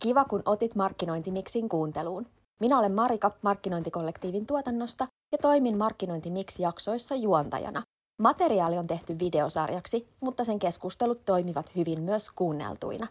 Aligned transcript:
Kiva, 0.00 0.24
kun 0.24 0.42
otit 0.44 0.74
Markkinointimiksin 0.74 1.68
kuunteluun. 1.68 2.26
Minä 2.60 2.78
olen 2.78 2.92
Marika 2.92 3.30
Markkinointikollektiivin 3.42 4.46
tuotannosta 4.46 5.08
ja 5.32 5.38
toimin 5.38 5.78
Markkinointimiksi-jaksoissa 5.78 7.14
juontajana. 7.14 7.82
Materiaali 8.18 8.78
on 8.78 8.86
tehty 8.86 9.18
videosarjaksi, 9.18 10.08
mutta 10.20 10.44
sen 10.44 10.58
keskustelut 10.58 11.24
toimivat 11.24 11.76
hyvin 11.76 12.02
myös 12.02 12.30
kuunneltuina. 12.30 13.06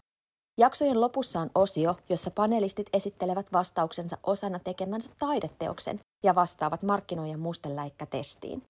Jaksojen 0.58 1.00
lopussa 1.00 1.40
on 1.40 1.50
osio, 1.54 1.96
jossa 2.08 2.30
panelistit 2.30 2.86
esittelevät 2.92 3.52
vastauksensa 3.52 4.18
osana 4.22 4.58
tekemänsä 4.58 5.10
taideteoksen 5.18 6.00
ja 6.24 6.34
vastaavat 6.34 6.82
markkinoijan 6.82 7.40
musteläikkätestiin. 7.40 8.62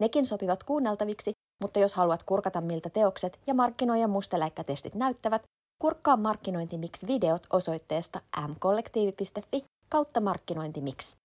Nekin 0.00 0.26
sopivat 0.26 0.62
kuunneltaviksi, 0.62 1.32
mutta 1.62 1.78
jos 1.78 1.94
haluat 1.94 2.22
kurkata 2.22 2.60
miltä 2.60 2.90
teokset 2.90 3.40
ja 3.46 3.54
markkinoijan 3.54 4.10
musteläikkätestit 4.10 4.94
näyttävät, 4.94 5.42
kurkkaa 5.78 6.16
markkinointimix 6.16 7.06
videot 7.06 7.46
osoitteesta 7.50 8.20
mkollektiivi.fi 8.48 9.64
kautta 9.88 10.20
markkinointimix. 10.20 11.16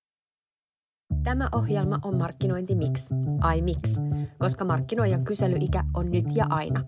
Tämä 1.23 1.49
ohjelma 1.51 1.99
on 2.03 2.17
Markkinointi 2.17 2.75
Mix, 2.75 3.09
ai 3.41 3.61
mix, 3.61 3.99
koska 4.37 4.65
markkinoijan 4.65 5.23
kyselyikä 5.23 5.83
on 5.93 6.11
nyt 6.11 6.25
ja 6.35 6.45
aina. 6.49 6.83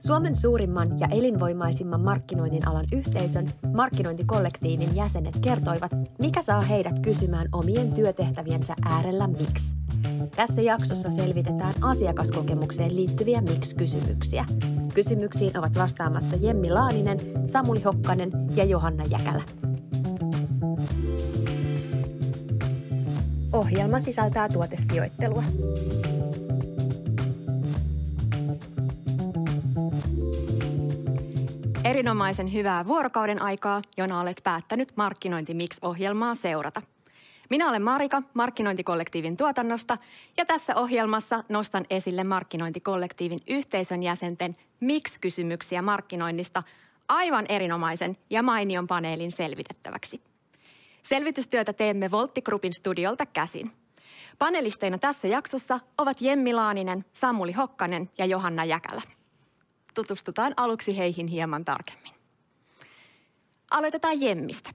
Suomen 0.00 0.36
suurimman 0.36 1.00
ja 1.00 1.08
elinvoimaisimman 1.10 2.00
markkinoinnin 2.00 2.68
alan 2.68 2.84
yhteisön, 2.92 3.46
markkinointikollektiivin 3.74 4.96
jäsenet 4.96 5.38
kertoivat, 5.40 5.90
mikä 6.18 6.42
saa 6.42 6.60
heidät 6.60 6.98
kysymään 6.98 7.48
omien 7.52 7.92
työtehtäviensä 7.92 8.74
äärellä 8.90 9.26
miksi. 9.26 9.74
Tässä 10.36 10.62
jaksossa 10.62 11.10
selvitetään 11.10 11.74
asiakaskokemukseen 11.80 12.96
liittyviä 12.96 13.40
miksi-kysymyksiä. 13.40 14.44
Kysymyksiin 14.94 15.58
ovat 15.58 15.78
vastaamassa 15.78 16.36
Jemmi 16.36 16.70
Laaninen, 16.70 17.18
Samuli 17.46 17.82
Hokkanen 17.82 18.30
ja 18.56 18.64
Johanna 18.64 19.04
Jäkälä. 19.04 19.42
Ohjelma 23.58 23.98
sisältää 23.98 24.48
tuotesijoittelua. 24.48 25.42
Erinomaisen 31.84 32.52
hyvää 32.52 32.86
vuorokauden 32.86 33.42
aikaa, 33.42 33.82
jona 33.96 34.20
olet 34.20 34.40
päättänyt 34.44 34.92
Markkinointi 34.96 35.54
Mix-ohjelmaa 35.54 36.34
seurata. 36.34 36.82
Minä 37.50 37.68
olen 37.68 37.82
Marika 37.82 38.22
Markkinointikollektiivin 38.34 39.36
tuotannosta 39.36 39.98
ja 40.36 40.44
tässä 40.44 40.76
ohjelmassa 40.76 41.44
nostan 41.48 41.84
esille 41.90 42.24
Markkinointikollektiivin 42.24 43.40
yhteisön 43.48 44.02
jäsenten 44.02 44.56
Mix-kysymyksiä 44.80 45.82
markkinoinnista 45.82 46.62
aivan 47.08 47.46
erinomaisen 47.48 48.16
ja 48.30 48.42
mainion 48.42 48.86
paneelin 48.86 49.32
selvitettäväksi. 49.32 50.27
Selvitystyötä 51.08 51.72
teemme 51.72 52.10
Voltti 52.10 52.42
Groupin 52.42 52.72
studiolta 52.72 53.26
käsin. 53.26 53.72
Panelisteina 54.38 54.98
tässä 54.98 55.28
jaksossa 55.28 55.80
ovat 55.98 56.20
Jemmi 56.20 56.54
Laaninen, 56.54 57.04
Samuli 57.14 57.52
Hokkanen 57.52 58.10
ja 58.18 58.24
Johanna 58.24 58.64
Jäkälä. 58.64 59.02
Tutustutaan 59.94 60.54
aluksi 60.56 60.98
heihin 60.98 61.26
hieman 61.26 61.64
tarkemmin. 61.64 62.12
Aloitetaan 63.70 64.20
Jemmistä. 64.20 64.70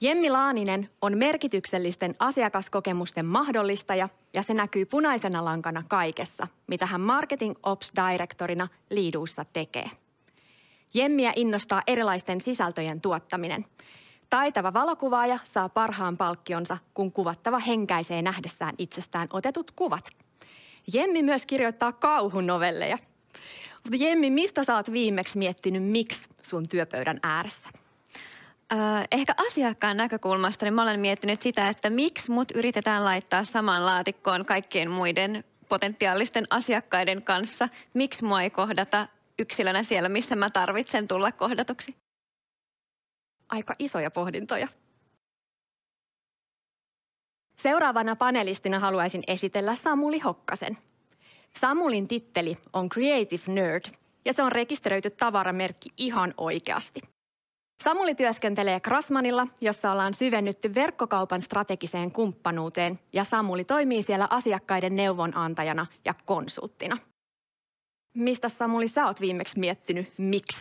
Jemmi 0.00 0.30
Laaninen 0.30 0.90
on 1.02 1.18
merkityksellisten 1.18 2.14
asiakaskokemusten 2.18 3.26
mahdollistaja 3.26 4.08
ja 4.34 4.42
se 4.42 4.54
näkyy 4.54 4.86
punaisena 4.86 5.44
lankana 5.44 5.84
kaikessa, 5.88 6.48
mitä 6.66 6.86
hän 6.86 7.00
Marketing 7.00 7.54
Ops 7.62 7.92
Directorina 7.96 8.68
Liiduussa 8.90 9.44
tekee. 9.52 9.90
Jemmiä 10.94 11.32
innostaa 11.36 11.82
erilaisten 11.86 12.40
sisältöjen 12.40 13.00
tuottaminen– 13.00 13.66
Taitava 14.30 14.72
valokuvaaja 14.72 15.38
saa 15.52 15.68
parhaan 15.68 16.16
palkkionsa, 16.16 16.78
kun 16.94 17.12
kuvattava 17.12 17.58
henkäisee 17.58 18.22
nähdessään 18.22 18.74
itsestään 18.78 19.28
otetut 19.32 19.70
kuvat. 19.70 20.08
Jemmi 20.92 21.22
myös 21.22 21.46
kirjoittaa 21.46 21.92
kauhunovelleja. 21.92 22.98
Mutta 23.84 23.96
Jemmi, 23.96 24.30
mistä 24.30 24.64
sä 24.64 24.76
oot 24.76 24.92
viimeksi 24.92 25.38
miettinyt 25.38 25.82
miksi 25.82 26.28
sun 26.42 26.68
työpöydän 26.68 27.20
ääressä? 27.22 27.68
Ehkä 29.12 29.34
asiakkaan 29.46 29.96
näkökulmasta 29.96 30.66
niin 30.66 30.74
mä 30.74 30.82
olen 30.82 31.00
miettinyt 31.00 31.42
sitä, 31.42 31.68
että 31.68 31.90
miksi 31.90 32.30
mut 32.30 32.50
yritetään 32.54 33.04
laittaa 33.04 33.44
samaan 33.44 33.86
laatikkoon 33.86 34.44
kaikkien 34.44 34.90
muiden 34.90 35.44
potentiaalisten 35.68 36.46
asiakkaiden 36.50 37.22
kanssa. 37.22 37.68
Miksi 37.94 38.24
mua 38.24 38.42
ei 38.42 38.50
kohdata 38.50 39.08
yksilönä 39.38 39.82
siellä, 39.82 40.08
missä 40.08 40.36
mä 40.36 40.50
tarvitsen 40.50 41.08
tulla 41.08 41.32
kohdatuksi? 41.32 42.03
Aika 43.48 43.74
isoja 43.78 44.10
pohdintoja. 44.10 44.68
Seuraavana 47.56 48.16
panelistina 48.16 48.78
haluaisin 48.78 49.22
esitellä 49.26 49.74
Samuli 49.74 50.18
Hokkasen. 50.18 50.78
Samulin 51.60 52.08
titteli 52.08 52.58
on 52.72 52.88
Creative 52.88 53.52
Nerd 53.52 53.82
ja 54.24 54.32
se 54.32 54.42
on 54.42 54.52
rekisteröity 54.52 55.10
tavaramerkki 55.10 55.88
ihan 55.96 56.34
oikeasti. 56.36 57.00
Samuli 57.84 58.14
työskentelee 58.14 58.80
Krasmanilla, 58.80 59.46
jossa 59.60 59.92
ollaan 59.92 60.14
syvennytty 60.14 60.74
verkkokaupan 60.74 61.40
strategiseen 61.40 62.12
kumppanuuteen 62.12 63.00
ja 63.12 63.24
Samuli 63.24 63.64
toimii 63.64 64.02
siellä 64.02 64.26
asiakkaiden 64.30 64.96
neuvonantajana 64.96 65.86
ja 66.04 66.14
konsulttina. 66.24 66.98
Mistä 68.16 68.48
Samuli 68.48 68.88
sä 68.88 69.06
oot 69.06 69.20
viimeksi 69.20 69.58
miettinyt 69.58 70.12
miksi? 70.18 70.58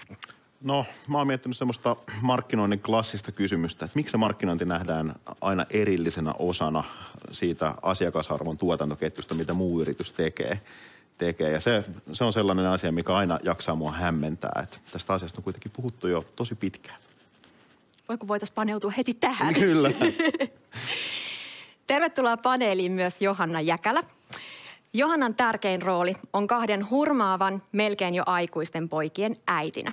No, 0.63 0.85
mä 1.07 1.17
oon 1.17 1.27
miettinyt 1.27 1.57
semmoista 1.57 1.95
markkinoinnin 2.21 2.79
klassista 2.79 3.31
kysymystä, 3.31 3.85
että 3.85 3.95
miksi 3.95 4.17
markkinointi 4.17 4.65
nähdään 4.65 5.15
aina 5.41 5.65
erillisenä 5.69 6.33
osana 6.39 6.83
siitä 7.31 7.75
asiakasarvon 7.81 8.57
tuotantoketjusta, 8.57 9.35
mitä 9.35 9.53
muu 9.53 9.81
yritys 9.81 10.11
tekee. 10.11 10.61
tekee. 11.17 11.51
Ja 11.51 11.59
se, 11.59 11.83
se 12.13 12.23
on 12.23 12.33
sellainen 12.33 12.65
asia, 12.65 12.91
mikä 12.91 13.15
aina 13.15 13.39
jaksaa 13.43 13.75
mua 13.75 13.91
hämmentää, 13.91 14.61
että 14.63 14.77
tästä 14.91 15.13
asiasta 15.13 15.39
on 15.39 15.43
kuitenkin 15.43 15.71
puhuttu 15.71 16.07
jo 16.07 16.25
tosi 16.35 16.55
pitkään. 16.55 16.97
Voiko 18.09 18.27
voitaisiin 18.27 18.55
paneutua 18.55 18.91
heti 18.97 19.13
tähän? 19.13 19.53
Kyllä. 19.53 19.91
Tervetuloa 21.87 22.37
paneeliin 22.37 22.91
myös 22.91 23.13
Johanna 23.19 23.61
Jäkälä. 23.61 24.01
Johannan 24.93 25.35
tärkein 25.35 25.81
rooli 25.81 26.13
on 26.33 26.47
kahden 26.47 26.89
hurmaavan, 26.89 27.63
melkein 27.71 28.15
jo 28.15 28.23
aikuisten 28.25 28.89
poikien 28.89 29.37
äitinä. 29.47 29.91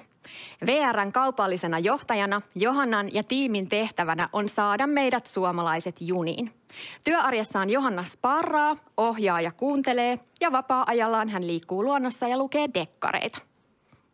VRn 0.67 1.13
kaupallisena 1.13 1.79
johtajana 1.79 2.43
Johannan 2.55 3.15
ja 3.15 3.25
tiimin 3.25 3.69
tehtävänä 3.69 4.29
on 4.33 4.49
saada 4.49 4.87
meidät 4.87 5.27
suomalaiset 5.27 5.97
juniin. 6.01 6.51
Työarjessaan 7.05 7.71
Johanna 7.71 8.05
sparraa, 8.05 8.77
ohjaa 8.97 9.41
ja 9.41 9.53
kuuntelee 9.53 10.19
ja 10.41 10.53
vapaa-ajallaan 10.53 11.29
hän 11.29 11.47
liikkuu 11.47 11.85
luonnossa 11.85 12.29
ja 12.29 12.39
lukee 12.39 12.69
dekkareita. 12.75 13.39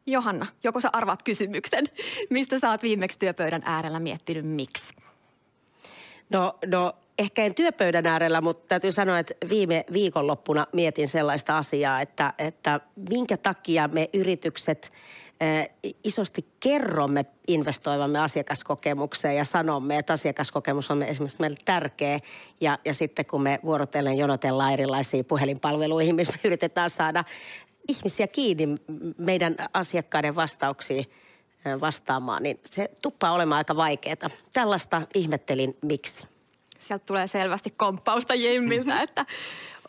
Johanna, 0.07 0.47
joko 0.65 0.81
sä 0.81 0.91
arvaat 0.93 1.23
kysymyksen? 1.23 1.85
Mistä 2.31 2.59
sä 2.59 2.71
oot 2.71 2.83
viimeksi 2.83 3.19
työpöydän 3.19 3.63
äärellä 3.65 4.01
miettinyt 4.01 4.45
miksi? 4.45 4.85
No, 6.31 6.59
no 6.67 6.93
ehkä 7.19 7.45
en 7.45 7.55
työpöydän 7.55 8.07
äärellä, 8.07 8.41
mutta 8.41 8.69
täytyy 8.69 8.93
sanoa, 8.93 9.19
että 9.19 9.35
viime 9.49 9.85
viikonloppuna 9.93 10.67
mietin 10.73 11.09
sellaista 11.09 11.59
asiaa, 11.59 12.01
että, 12.01 12.33
että 12.39 12.81
minkä 13.11 13.37
takia 13.37 13.89
me 13.89 14.11
yritykset– 14.13 14.93
isosti 16.05 16.47
kerromme 16.61 17.27
investoivamme 17.49 18.19
asiakaskokemukseen 18.19 19.37
ja 19.37 19.45
sanomme, 19.45 19.99
että 19.99 20.13
asiakaskokemus 20.13 20.91
on 20.91 21.03
esimerkiksi 21.03 21.41
meille 21.41 21.57
tärkeä. 21.65 22.21
Ja, 22.61 22.79
ja 22.85 22.95
sitten 22.95 23.27
kun 23.27 23.43
me 23.43 23.61
vuorotellen 23.65 24.19
jonotellaan 24.19 24.73
erilaisiin 24.73 25.25
puhelinpalveluihin, 25.25 26.15
missä 26.15 26.33
me 26.33 26.41
yritetään 26.45 26.91
saada 26.91 27.25
ihmisiä 27.89 28.27
kiinni 28.27 28.69
meidän 29.19 29.57
asiakkaiden 29.73 30.37
vastauksiin 30.37 31.11
vastaamaan, 31.81 32.43
niin 32.43 32.61
se 32.65 32.91
tuppaa 33.03 33.33
olemaan 33.33 33.59
aika 33.59 33.77
vaikeaa. 33.77 34.31
Tällaista 34.53 35.03
ihmettelin 35.15 35.77
miksi. 35.83 36.23
Sieltä 36.79 37.05
tulee 37.07 37.27
selvästi 37.27 37.71
komppausta 37.71 38.35
Jemmiltä, 38.35 39.03
että 39.03 39.27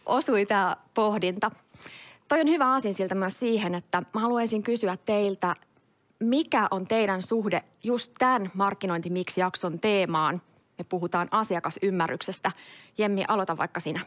osui 0.05 0.45
tämä 0.45 0.77
pohdinta. 0.93 1.51
Toi 2.27 2.41
on 2.41 2.47
hyvä 2.47 2.65
siltä 2.91 3.15
myös 3.15 3.39
siihen, 3.39 3.75
että 3.75 4.03
mä 4.13 4.21
haluaisin 4.21 4.63
kysyä 4.63 4.97
teiltä, 5.05 5.55
mikä 6.19 6.67
on 6.71 6.87
teidän 6.87 7.21
suhde 7.21 7.63
just 7.83 8.11
tämän 8.19 8.51
markkinointimiksi-jakson 8.53 9.79
teemaan? 9.79 10.41
Me 10.77 10.83
puhutaan 10.89 11.27
asiakasymmärryksestä. 11.31 12.51
Jemmi, 12.97 13.25
aloita 13.27 13.57
vaikka 13.57 13.79
sinä. 13.79 13.99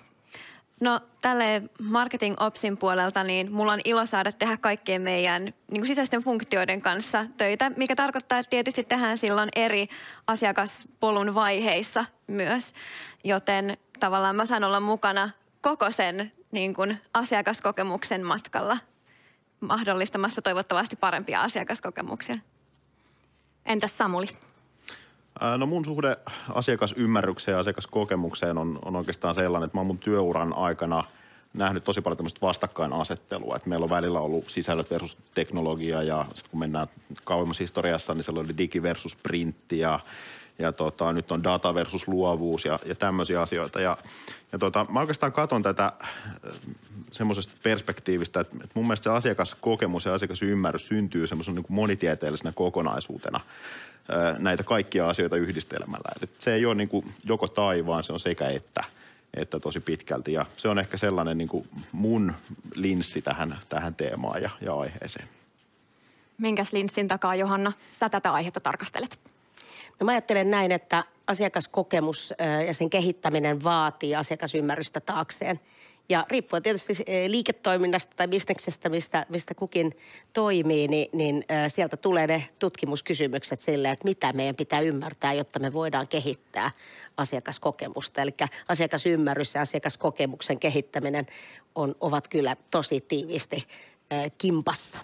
No 0.80 1.00
tälle 1.22 1.62
Marketing 1.82 2.34
Opsin 2.40 2.76
puolelta, 2.76 3.24
niin 3.24 3.52
mulla 3.52 3.72
on 3.72 3.80
ilo 3.84 4.06
saada 4.06 4.32
tehdä 4.32 4.56
kaikkien 4.56 5.02
meidän 5.02 5.42
niin 5.44 5.80
kuin 5.80 5.86
sisäisten 5.86 6.22
funktioiden 6.22 6.82
kanssa 6.82 7.26
töitä, 7.36 7.70
mikä 7.76 7.96
tarkoittaa, 7.96 8.38
että 8.38 8.50
tietysti 8.50 8.84
tehdään 8.84 9.18
silloin 9.18 9.48
eri 9.56 9.88
asiakaspolun 10.26 11.34
vaiheissa 11.34 12.04
myös. 12.26 12.74
Joten 13.24 13.76
tavallaan 14.00 14.36
mä 14.36 14.46
saan 14.46 14.64
olla 14.64 14.80
mukana 14.80 15.30
koko 15.60 15.90
sen 15.90 16.32
niin 16.50 16.74
kuin 16.74 16.98
asiakaskokemuksen 17.14 18.26
matkalla 18.26 18.78
mahdollistamassa 19.60 20.42
toivottavasti 20.42 20.96
parempia 20.96 21.42
asiakaskokemuksia. 21.42 22.38
Entäs 23.66 23.98
Samuli? 23.98 24.26
No 25.58 25.66
mun 25.66 25.84
suhde 25.84 26.16
asiakasymmärrykseen 26.54 27.52
ja 27.52 27.58
asiakaskokemukseen 27.58 28.58
on, 28.58 28.78
on 28.84 28.96
oikeastaan 28.96 29.34
sellainen, 29.34 29.66
että 29.66 29.76
mä 29.76 29.80
oon 29.80 29.86
mun 29.86 29.98
työuran 29.98 30.56
aikana 30.56 31.04
nähnyt 31.54 31.84
tosi 31.84 32.00
paljon 32.00 32.16
tämmöistä 32.16 32.40
vastakkainasettelua. 32.40 33.56
Että 33.56 33.68
meillä 33.68 33.84
on 33.84 33.90
välillä 33.90 34.20
ollut 34.20 34.50
sisällöt 34.50 34.90
versus 34.90 35.18
teknologia 35.34 36.02
ja 36.02 36.24
sitten 36.34 36.50
kun 36.50 36.60
mennään 36.60 36.88
kauemmas 37.24 37.60
historiassa, 37.60 38.14
niin 38.14 38.24
siellä 38.24 38.40
oli 38.40 38.58
digi 38.58 38.82
versus 38.82 39.16
printti 39.16 39.78
ja 39.78 40.00
ja 40.60 40.72
tota, 40.72 41.12
nyt 41.12 41.32
on 41.32 41.44
data 41.44 41.74
versus 41.74 42.08
luovuus 42.08 42.64
ja, 42.64 42.78
ja 42.84 42.94
tämmöisiä 42.94 43.42
asioita. 43.42 43.80
Ja, 43.80 43.98
ja 44.52 44.58
tota, 44.58 44.86
mä 44.88 45.00
oikeastaan 45.00 45.32
katson 45.32 45.62
tätä 45.62 45.84
äh, 45.84 46.10
semmoisesta 47.10 47.52
perspektiivistä, 47.62 48.40
että, 48.40 48.56
mun 48.74 48.84
mielestä 48.84 49.04
se 49.04 49.10
asiakaskokemus 49.10 50.04
ja 50.04 50.14
asiakasymmärrys 50.14 50.88
syntyy 50.88 51.26
semmoisen 51.26 51.54
niin 51.54 51.64
monitieteellisenä 51.68 52.52
kokonaisuutena 52.52 53.40
äh, 53.40 54.38
näitä 54.38 54.62
kaikkia 54.62 55.08
asioita 55.08 55.36
yhdistelmällä. 55.36 56.12
Eli 56.20 56.30
se 56.38 56.54
ei 56.54 56.66
ole 56.66 56.74
niin 56.74 56.88
kuin 56.88 57.14
joko 57.24 57.48
tai, 57.48 57.86
vaan 57.86 58.04
se 58.04 58.12
on 58.12 58.20
sekä 58.20 58.48
että 58.48 58.84
että 59.34 59.60
tosi 59.60 59.80
pitkälti. 59.80 60.32
Ja 60.32 60.46
se 60.56 60.68
on 60.68 60.78
ehkä 60.78 60.96
sellainen 60.96 61.38
niin 61.38 61.48
kuin 61.48 61.68
mun 61.92 62.32
linssi 62.74 63.22
tähän, 63.22 63.58
tähän 63.68 63.94
teemaan 63.94 64.42
ja, 64.42 64.50
ja 64.60 64.74
aiheeseen. 64.74 65.28
Minkäs 66.38 66.72
linssin 66.72 67.08
takaa, 67.08 67.34
Johanna, 67.34 67.72
sä 68.00 68.08
tätä 68.08 68.32
aihetta 68.32 68.60
tarkastelet? 68.60 69.18
No 70.00 70.04
mä 70.04 70.12
ajattelen 70.12 70.50
näin, 70.50 70.72
että 70.72 71.04
asiakaskokemus 71.26 72.34
ja 72.66 72.74
sen 72.74 72.90
kehittäminen 72.90 73.64
vaatii 73.64 74.14
asiakasymmärrystä 74.14 75.00
taakseen. 75.00 75.60
Ja 76.08 76.26
riippuen 76.30 76.62
tietysti 76.62 76.92
liiketoiminnasta 77.26 78.16
tai 78.16 78.28
bisneksestä, 78.28 78.88
mistä, 78.88 79.26
mistä 79.28 79.54
kukin 79.54 79.96
toimii, 80.32 80.88
niin, 80.88 81.08
niin 81.12 81.44
sieltä 81.68 81.96
tulee 81.96 82.26
ne 82.26 82.48
tutkimuskysymykset 82.58 83.60
sille, 83.60 83.90
että 83.90 84.04
mitä 84.04 84.32
meidän 84.32 84.56
pitää 84.56 84.80
ymmärtää, 84.80 85.32
jotta 85.32 85.58
me 85.58 85.72
voidaan 85.72 86.08
kehittää 86.08 86.70
asiakaskokemusta. 87.16 88.22
Eli 88.22 88.34
asiakasymmärrys 88.68 89.54
ja 89.54 89.60
asiakaskokemuksen 89.60 90.58
kehittäminen 90.58 91.26
on, 91.74 91.94
ovat 92.00 92.28
kyllä 92.28 92.56
tosi 92.70 93.00
tiiviisti 93.00 93.64
kimpassa. 94.38 94.98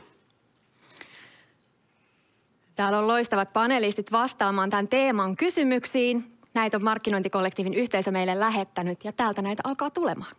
Täällä 2.77 2.99
on 2.99 3.09
loistavat 3.09 3.53
panelistit 3.53 4.13
vastaamaan 4.13 4.71
tämän 4.71 4.89
teeman 4.89 5.37
kysymyksiin. 5.37 6.39
Näitä 6.55 6.77
on 6.77 6.85
markkinointikollektiivin 6.85 7.75
yhteisö 7.75 8.11
meille 8.11 8.41
lähettänyt 8.41 9.05
ja 9.05 9.13
täältä 9.13 9.43
näitä 9.43 9.63
alkaa 9.65 9.91
tulemaan. 9.91 10.37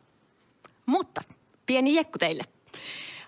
Mutta 0.85 1.21
pieni 1.65 1.95
jekku 1.95 2.17
teille. 2.17 2.43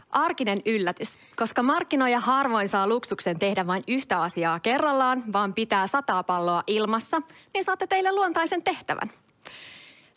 Arkinen 0.09 0.61
yllätys, 0.65 1.13
koska 1.35 1.63
markkinoija 1.63 2.19
harvoin 2.19 2.69
saa 2.69 2.87
luksuksen 2.87 3.39
tehdä 3.39 3.67
vain 3.67 3.83
yhtä 3.87 4.21
asiaa 4.21 4.59
kerrallaan, 4.59 5.33
vaan 5.33 5.53
pitää 5.53 5.87
sataa 5.87 6.23
palloa 6.23 6.63
ilmassa, 6.67 7.21
niin 7.53 7.63
saatte 7.63 7.87
teille 7.87 8.11
luontaisen 8.11 8.63
tehtävän. 8.63 9.11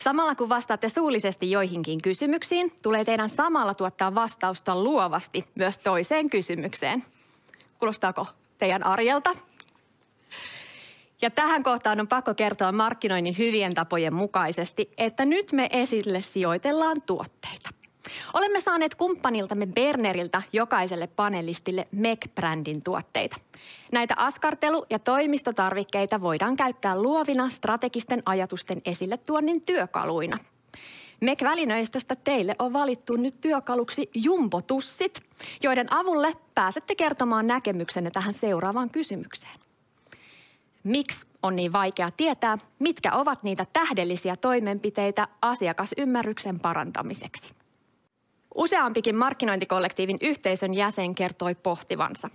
Samalla 0.03 0.35
kun 0.35 0.49
vastaatte 0.49 0.89
suullisesti 0.89 1.51
joihinkin 1.51 2.01
kysymyksiin, 2.01 2.71
tulee 2.81 3.05
teidän 3.05 3.29
samalla 3.29 3.73
tuottaa 3.73 4.15
vastausta 4.15 4.83
luovasti 4.83 5.45
myös 5.55 5.77
toiseen 5.77 6.29
kysymykseen. 6.29 7.03
Kuulostaako 7.79 8.27
teidän 8.63 8.85
arjelta. 8.85 9.31
Ja 11.21 11.29
tähän 11.29 11.63
kohtaan 11.63 11.99
on 11.99 12.07
pakko 12.07 12.33
kertoa 12.33 12.71
markkinoinnin 12.71 13.37
hyvien 13.37 13.73
tapojen 13.73 14.15
mukaisesti, 14.15 14.91
että 14.97 15.25
nyt 15.25 15.51
me 15.51 15.69
esille 15.71 16.21
sijoitellaan 16.21 17.01
tuotteita. 17.01 17.69
Olemme 18.33 18.61
saaneet 18.61 18.95
kumppaniltamme 18.95 19.65
Berneriltä 19.65 20.41
jokaiselle 20.53 21.07
panelistille 21.07 21.87
MEC-brändin 21.91 22.83
tuotteita. 22.83 23.35
Näitä 23.91 24.13
askartelu- 24.17 24.85
ja 24.89 24.99
toimistotarvikkeita 24.99 26.21
voidaan 26.21 26.55
käyttää 26.55 27.01
luovina 27.01 27.49
strategisten 27.49 28.23
ajatusten 28.25 28.81
esille 28.85 29.17
tuonnin 29.17 29.61
työkaluina– 29.61 30.37
MEC-välineistöstä 31.23 32.15
teille 32.15 32.55
on 32.59 32.73
valittu 32.73 33.15
nyt 33.15 33.41
työkaluksi 33.41 34.09
jumbotussit, 34.13 35.21
joiden 35.63 35.93
avulle 35.93 36.33
pääsette 36.55 36.95
kertomaan 36.95 37.47
näkemyksenne 37.47 38.11
tähän 38.11 38.33
seuraavaan 38.33 38.89
kysymykseen. 38.91 39.59
Miksi 40.83 41.25
on 41.43 41.55
niin 41.55 41.73
vaikea 41.73 42.11
tietää, 42.11 42.57
mitkä 42.79 43.13
ovat 43.13 43.43
niitä 43.43 43.65
tähdellisiä 43.73 44.35
toimenpiteitä 44.35 45.27
asiakasymmärryksen 45.41 46.59
parantamiseksi? 46.59 47.51
Useampikin 48.55 49.15
markkinointikollektiivin 49.15 50.17
yhteisön 50.21 50.73
jäsen 50.73 51.15
kertoi 51.15 51.55
pohtivansa. 51.55 52.29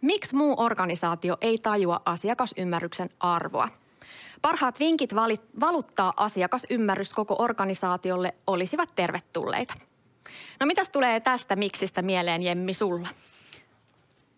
Miksi 0.00 0.36
muu 0.36 0.54
organisaatio 0.58 1.36
ei 1.40 1.58
tajua 1.58 2.00
asiakasymmärryksen 2.04 3.10
arvoa– 3.20 3.68
Parhaat 4.42 4.80
vinkit 4.80 5.14
valuttaa 5.60 6.12
asiakasymmärrys 6.16 7.14
koko 7.14 7.36
organisaatiolle 7.38 8.34
olisivat 8.46 8.94
tervetulleita. 8.94 9.74
No 10.60 10.66
mitäs 10.66 10.88
tulee 10.88 11.20
tästä 11.20 11.56
miksistä 11.56 12.02
mieleen, 12.02 12.42
Jemmi, 12.42 12.74
sulla? 12.74 13.08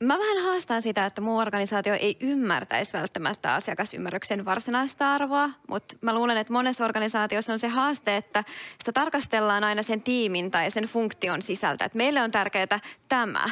Mä 0.01 0.19
vähän 0.19 0.45
haastan 0.45 0.83
sitä, 0.83 1.07
että 1.07 1.21
muu 1.21 1.39
organisaatio 1.39 1.95
ei 1.95 2.17
ymmärtäisi 2.21 2.93
välttämättä 2.93 3.55
asiakasymmärryksen 3.55 4.45
varsinaista 4.45 5.13
arvoa, 5.13 5.51
mutta 5.69 5.97
mä 6.01 6.15
luulen, 6.15 6.37
että 6.37 6.53
monessa 6.53 6.85
organisaatiossa 6.85 7.53
on 7.53 7.59
se 7.59 7.69
haaste, 7.69 8.17
että 8.17 8.45
sitä 8.79 8.93
tarkastellaan 8.93 9.65
aina 9.65 9.83
sen 9.83 10.03
tiimin 10.03 10.51
tai 10.51 10.71
sen 10.71 10.85
funktion 10.85 11.43
sisältä. 11.43 11.85
Että 11.85 11.99
meille 11.99 12.23
on 12.23 12.31
tärkeää 12.31 12.81
tämä, 13.09 13.45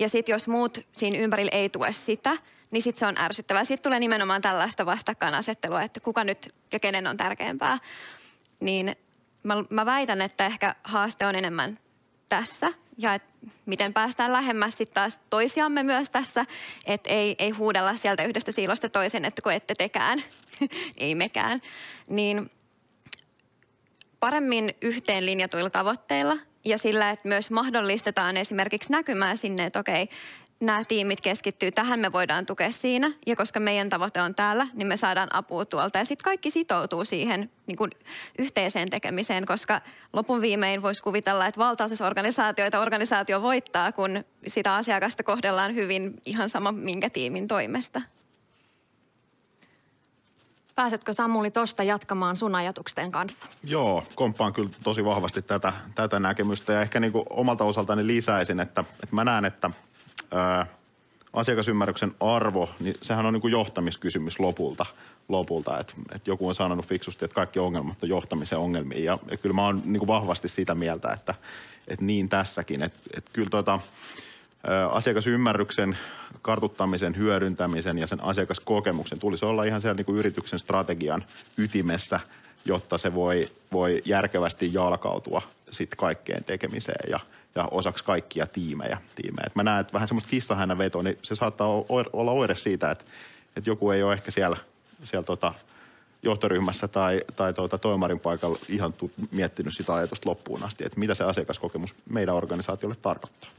ja 0.00 0.08
sitten 0.08 0.32
jos 0.32 0.48
muut 0.48 0.78
siinä 0.92 1.18
ympärillä 1.18 1.52
ei 1.52 1.68
tue 1.68 1.92
sitä– 1.92 2.36
niin 2.70 2.82
sitten 2.82 2.98
se 2.98 3.06
on 3.06 3.18
ärsyttävää. 3.18 3.64
Sitten 3.64 3.82
tulee 3.82 4.00
nimenomaan 4.00 4.42
tällaista 4.42 4.86
vastakkainasettelua, 4.86 5.82
että 5.82 6.00
kuka 6.00 6.24
nyt 6.24 6.54
ja 6.72 6.80
kenen 6.80 7.06
on 7.06 7.16
tärkeämpää. 7.16 7.78
Niin 8.60 8.96
mä, 9.42 9.54
mä 9.70 9.86
väitän, 9.86 10.20
että 10.20 10.46
ehkä 10.46 10.74
haaste 10.84 11.26
on 11.26 11.34
enemmän 11.34 11.78
tässä 12.28 12.72
ja 12.98 13.14
et 13.14 13.22
miten 13.66 13.92
päästään 13.92 14.32
lähemmäs 14.32 14.74
sitten 14.78 14.94
taas 14.94 15.20
toisiamme 15.30 15.82
myös 15.82 16.10
tässä, 16.10 16.46
että 16.86 17.10
ei, 17.10 17.36
ei 17.38 17.50
huudella 17.50 17.96
sieltä 17.96 18.24
yhdestä 18.24 18.52
siilosta 18.52 18.88
toisen, 18.88 19.24
että 19.24 19.42
kun 19.42 19.52
ette 19.52 19.74
tekään, 19.74 20.24
ei 20.96 21.14
mekään. 21.14 21.62
Niin 22.08 22.50
paremmin 24.20 24.74
yhteen 24.82 25.26
linjatuilla 25.26 25.70
tavoitteilla 25.70 26.36
ja 26.64 26.78
sillä, 26.78 27.10
että 27.10 27.28
myös 27.28 27.50
mahdollistetaan 27.50 28.36
esimerkiksi 28.36 28.92
näkymään 28.92 29.36
sinne, 29.36 29.64
että 29.64 29.80
okei, 29.80 30.08
nämä 30.60 30.84
tiimit 30.84 31.20
keskittyy, 31.20 31.72
tähän 31.72 32.00
me 32.00 32.12
voidaan 32.12 32.46
tukea 32.46 32.70
siinä. 32.70 33.10
Ja 33.26 33.36
koska 33.36 33.60
meidän 33.60 33.88
tavoite 33.88 34.22
on 34.22 34.34
täällä, 34.34 34.66
niin 34.74 34.86
me 34.86 34.96
saadaan 34.96 35.28
apua 35.32 35.64
tuolta. 35.64 35.98
Ja 35.98 36.04
sitten 36.04 36.24
kaikki 36.24 36.50
sitoutuu 36.50 37.04
siihen 37.04 37.50
niin 37.66 37.76
kuin 37.76 37.90
yhteiseen 38.38 38.90
tekemiseen, 38.90 39.46
koska 39.46 39.80
lopun 40.12 40.40
viimein 40.40 40.82
voisi 40.82 41.02
kuvitella, 41.02 41.46
että 41.46 41.58
valtaosassa 41.58 42.06
organisaatioita 42.06 42.80
organisaatio 42.80 43.42
voittaa, 43.42 43.92
kun 43.92 44.24
sitä 44.46 44.74
asiakasta 44.74 45.22
kohdellaan 45.22 45.74
hyvin 45.74 46.20
ihan 46.26 46.48
sama 46.48 46.72
minkä 46.72 47.10
tiimin 47.10 47.48
toimesta. 47.48 48.00
Pääsetkö 50.74 51.12
Samuli 51.12 51.50
tuosta 51.50 51.82
jatkamaan 51.82 52.36
sun 52.36 52.54
ajatuksen 52.54 53.12
kanssa? 53.12 53.46
Joo, 53.64 54.02
komppaan 54.14 54.52
kyllä 54.52 54.70
tosi 54.82 55.04
vahvasti 55.04 55.42
tätä, 55.42 55.72
tätä 55.94 56.20
näkemystä 56.20 56.72
ja 56.72 56.80
ehkä 56.80 57.00
niin 57.00 57.12
kuin 57.12 57.24
omalta 57.30 57.64
osaltani 57.64 58.06
lisäisin, 58.06 58.60
että, 58.60 58.84
että 59.02 59.14
mä 59.14 59.24
näen, 59.24 59.44
että 59.44 59.70
ää, 60.30 60.66
asiakasymmärryksen 61.32 62.14
arvo, 62.20 62.70
niin 62.80 62.94
sehän 63.02 63.26
on 63.26 63.32
niin 63.32 63.40
kuin 63.40 63.52
johtamiskysymys 63.52 64.38
lopulta. 64.40 64.86
lopulta. 65.28 65.78
Et, 65.78 65.94
et 66.14 66.26
joku 66.26 66.48
on 66.48 66.54
sanonut 66.54 66.86
fiksusti, 66.86 67.24
että 67.24 67.34
kaikki 67.34 67.58
ongelmat 67.58 68.02
on 68.02 68.08
johtamisen 68.08 68.58
ongelmia. 68.58 69.04
Ja, 69.04 69.18
ja 69.30 69.36
kyllä 69.36 69.54
mä 69.54 69.64
oon 69.64 69.82
niin 69.84 69.98
kuin 69.98 70.06
vahvasti 70.06 70.48
sitä 70.48 70.74
mieltä, 70.74 71.12
että, 71.12 71.34
että 71.88 72.04
niin 72.04 72.28
tässäkin. 72.28 72.82
Että 72.82 72.98
et 73.16 73.24
kyllä 73.32 73.50
tota, 73.50 73.80
asiakasymmärryksen 74.90 75.98
kartuttamisen, 76.42 77.16
hyödyntämisen 77.16 77.98
ja 77.98 78.06
sen 78.06 78.24
asiakaskokemuksen 78.24 79.18
tulisi 79.18 79.44
olla 79.44 79.64
ihan 79.64 79.80
siellä 79.80 79.94
niin 79.94 80.06
kuin 80.06 80.18
yrityksen 80.18 80.58
strategian 80.58 81.24
ytimessä, 81.56 82.20
jotta 82.64 82.98
se 82.98 83.14
voi, 83.14 83.48
voi 83.72 84.02
järkevästi 84.04 84.72
jalkautua 84.72 85.42
sitten 85.70 85.96
kaikkeen 85.96 86.44
tekemiseen 86.44 87.10
ja– 87.10 87.20
ja 87.58 87.68
osaksi 87.70 88.04
kaikkia 88.04 88.46
tiimejä. 88.46 88.98
tiimejä. 89.14 89.46
Et 89.46 89.56
mä 89.56 89.62
näen, 89.62 89.80
että 89.80 89.92
vähän 89.92 90.08
semmoista 90.08 90.30
kissahännän 90.30 90.78
vetoa, 90.78 91.02
niin 91.02 91.18
se 91.22 91.34
saattaa 91.34 91.68
olla 92.12 92.32
oire 92.32 92.56
siitä, 92.56 92.90
että, 92.90 93.04
että 93.56 93.70
joku 93.70 93.90
ei 93.90 94.02
ole 94.02 94.12
ehkä 94.12 94.30
siellä, 94.30 94.56
siellä 95.04 95.24
tota 95.24 95.54
johtoryhmässä 96.22 96.88
tai, 96.88 97.20
tai 97.36 97.54
tuota 97.54 97.78
toimarin 97.78 98.20
paikalla 98.20 98.58
ihan 98.68 98.92
tu- 98.92 99.10
miettinyt 99.30 99.74
sitä 99.74 99.94
ajatusta 99.94 100.28
loppuun 100.28 100.62
asti, 100.62 100.84
että 100.84 101.00
mitä 101.00 101.14
se 101.14 101.24
asiakaskokemus 101.24 101.94
meidän 102.10 102.34
organisaatiolle 102.34 102.96
tarkoittaa. 103.02 103.50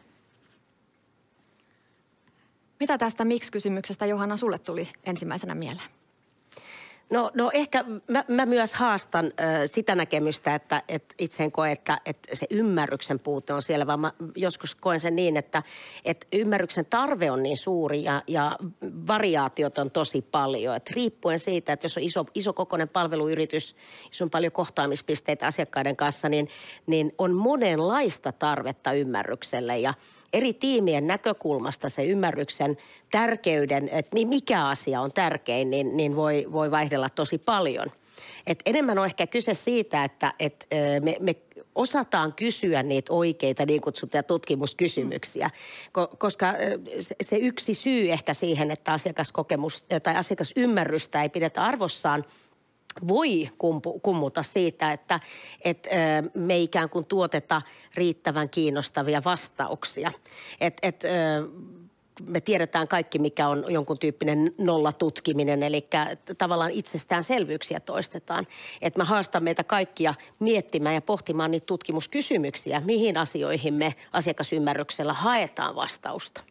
Mitä 2.80 2.98
tästä 2.98 3.26
miksi-kysymyksestä, 3.26 4.06
Johanna, 4.06 4.38
sulle 4.38 4.60
tuli 4.60 4.90
ensimmäisenä 5.04 5.56
mieleen? 5.56 5.90
No, 7.10 7.32
no 7.34 7.52
ehkä 7.54 7.86
mä, 8.08 8.24
mä 8.28 8.46
myös 8.46 8.74
haastan 8.74 9.26
ö, 9.26 9.68
sitä 9.68 9.96
näkemystä, 9.96 10.56
että, 10.56 10.84
että 10.88 11.16
itse 11.18 11.44
en 11.44 11.52
koe, 11.52 11.72
että, 11.72 12.02
että 12.06 12.36
se 12.36 12.46
ymmärryksen 12.50 13.20
puute 13.20 13.54
on 13.54 13.62
siellä, 13.62 13.88
vaan 13.88 14.00
mä 14.00 14.14
joskus 14.36 14.76
koen 14.76 15.00
sen 15.00 15.16
niin, 15.16 15.38
että, 15.38 15.64
että 16.06 16.28
ymmärryksen 16.34 16.86
tarve 16.86 17.32
on 17.32 17.44
niin 17.44 17.58
suuri 17.58 18.04
ja, 18.04 18.24
ja 18.28 18.58
variaatiot 19.08 19.78
on 19.78 19.92
tosi 19.92 20.22
paljon. 20.22 20.76
Että 20.76 20.92
riippuen 20.96 21.40
siitä, 21.40 21.74
että 21.74 21.86
jos 21.86 21.98
on 21.98 22.04
iso, 22.04 22.26
iso 22.36 22.54
kokoinen 22.54 22.90
palveluyritys, 22.90 23.76
jos 24.10 24.22
on 24.22 24.30
paljon 24.30 24.52
kohtaamispisteitä 24.52 25.48
asiakkaiden 25.48 25.96
kanssa, 25.96 26.30
niin, 26.30 26.50
niin 26.88 27.14
on 27.18 27.34
monenlaista 27.34 28.32
tarvetta 28.32 28.94
ymmärrykselle 28.94 29.80
ja– 29.80 29.94
eri 30.34 30.54
tiimien 30.54 31.08
näkökulmasta 31.08 31.90
se 31.90 32.06
ymmärryksen 32.06 32.78
tärkeyden, 33.12 33.90
että 33.90 34.18
mikä 34.26 34.68
asia 34.68 35.02
on 35.02 35.14
tärkein, 35.14 35.70
niin, 35.70 35.98
niin 35.98 36.16
voi, 36.16 36.46
voi 36.52 36.72
vaihdella 36.72 37.10
tosi 37.10 37.38
paljon. 37.38 37.92
Et 38.48 38.60
enemmän 38.66 38.98
on 38.98 39.06
ehkä 39.06 39.28
kyse 39.28 39.54
siitä, 39.54 40.04
että 40.04 40.34
et 40.40 40.68
me, 41.02 41.18
me 41.20 41.36
osataan 41.76 42.34
kysyä 42.34 42.84
niitä 42.84 43.14
oikeita 43.14 43.66
niin 43.66 43.82
kutsuttuja 43.82 44.24
tutkimuskysymyksiä, 44.24 45.50
koska 46.18 46.54
se 47.22 47.36
yksi 47.36 47.74
syy 47.74 48.12
ehkä 48.12 48.34
siihen, 48.34 48.72
että 48.72 48.94
asiakaskokemus 48.94 49.86
tai 50.04 50.16
asiakasymmärrystä 50.16 51.22
ei 51.22 51.30
pidetä 51.30 51.64
arvossaan– 51.64 52.26
voi 53.08 53.50
kumpu, 53.58 54.00
kummuta 54.00 54.44
siitä, 54.44 54.94
että, 54.94 55.20
että 55.62 55.90
me 56.34 56.60
ikään 56.60 56.90
kuin 56.90 57.06
tuoteta 57.06 57.62
riittävän 57.96 58.50
kiinnostavia 58.50 59.22
vastauksia. 59.26 60.12
Et, 60.62 60.78
et, 60.82 61.04
me 62.24 62.42
tiedetään 62.42 62.88
kaikki, 62.88 63.20
mikä 63.20 63.48
on 63.48 63.66
jonkun 63.70 64.00
tyyppinen 64.00 64.54
nollatutkiminen, 64.58 65.64
eli 65.64 65.88
tavallaan 66.38 66.72
itsestäänselvyyksiä 66.72 67.80
toistetaan. 67.80 68.48
Että 68.82 69.00
mä 69.00 69.04
haastan 69.04 69.44
meitä 69.44 69.64
kaikkia 69.64 70.14
miettimään 70.40 70.96
ja 70.96 71.02
pohtimaan 71.02 71.52
niitä 71.52 71.66
tutkimuskysymyksiä, 71.66 72.80
mihin 72.80 73.18
asioihin 73.18 73.74
me 73.74 73.96
asiakasymmärryksellä 74.12 75.14
haetaan 75.14 75.76
vastausta 75.76 76.42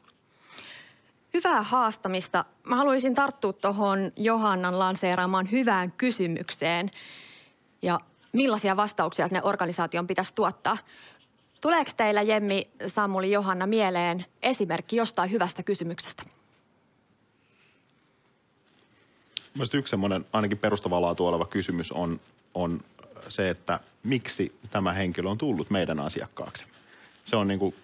hyvää 1.35 1.63
haastamista. 1.63 2.45
Mä 2.67 2.77
haluaisin 2.77 3.15
tarttua 3.15 3.53
tuohon 3.53 4.13
Johannan 4.17 4.79
lanseeraamaan 4.79 5.51
hyvään 5.51 5.93
kysymykseen 5.93 6.91
ja 7.83 7.99
millaisia 8.33 8.77
vastauksia 8.77 9.29
sinne 9.29 9.43
organisaation 9.43 10.07
pitäisi 10.07 10.35
tuottaa. 10.35 10.79
Tuleeko 11.61 11.91
teillä 11.97 12.23
Jemmi, 12.23 12.69
Samuli, 12.87 13.33
Johanna 13.33 13.67
mieleen 13.67 14.25
esimerkki 14.43 14.97
jostain 14.97 15.31
hyvästä 15.31 15.63
kysymyksestä? 15.63 16.23
Mielestäni 19.55 19.79
yksi 19.79 19.91
semmoinen 19.91 20.27
ainakin 20.33 20.59
perustavaa 20.59 21.01
laatua 21.01 21.29
oleva 21.29 21.47
kysymys 21.47 21.93
on, 21.93 22.21
on 22.55 22.81
se, 23.29 23.51
että 23.51 23.81
miksi 24.05 24.59
tämä 24.71 24.93
henkilö 24.93 25.29
on 25.29 25.39
tullut 25.39 25.71
meidän 25.71 26.01
asiakkaaksi. 26.01 26.65
Se 27.25 27.37
on 27.37 27.49
niin 27.49 27.59
kuin 27.59 27.75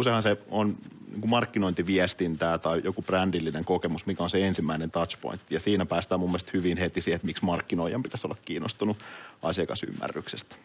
useinhan 0.00 0.22
se 0.22 0.38
on 0.50 0.78
niin 1.10 1.20
kuin 1.20 1.30
markkinointiviestintää 1.30 2.58
tai 2.58 2.80
joku 2.84 3.02
brändillinen 3.02 3.64
kokemus, 3.64 4.06
mikä 4.06 4.22
on 4.22 4.30
se 4.30 4.46
ensimmäinen 4.46 4.90
touchpoint. 4.90 5.40
Ja 5.50 5.60
siinä 5.60 5.86
päästään 5.86 6.20
mun 6.20 6.30
mielestä 6.30 6.50
hyvin 6.54 6.78
heti 6.78 7.00
siihen, 7.00 7.16
että 7.16 7.26
miksi 7.26 7.44
markkinoijan 7.44 8.02
pitäisi 8.02 8.26
olla 8.26 8.36
kiinnostunut 8.44 8.96
asiakasymmärryksestä. 9.42 10.56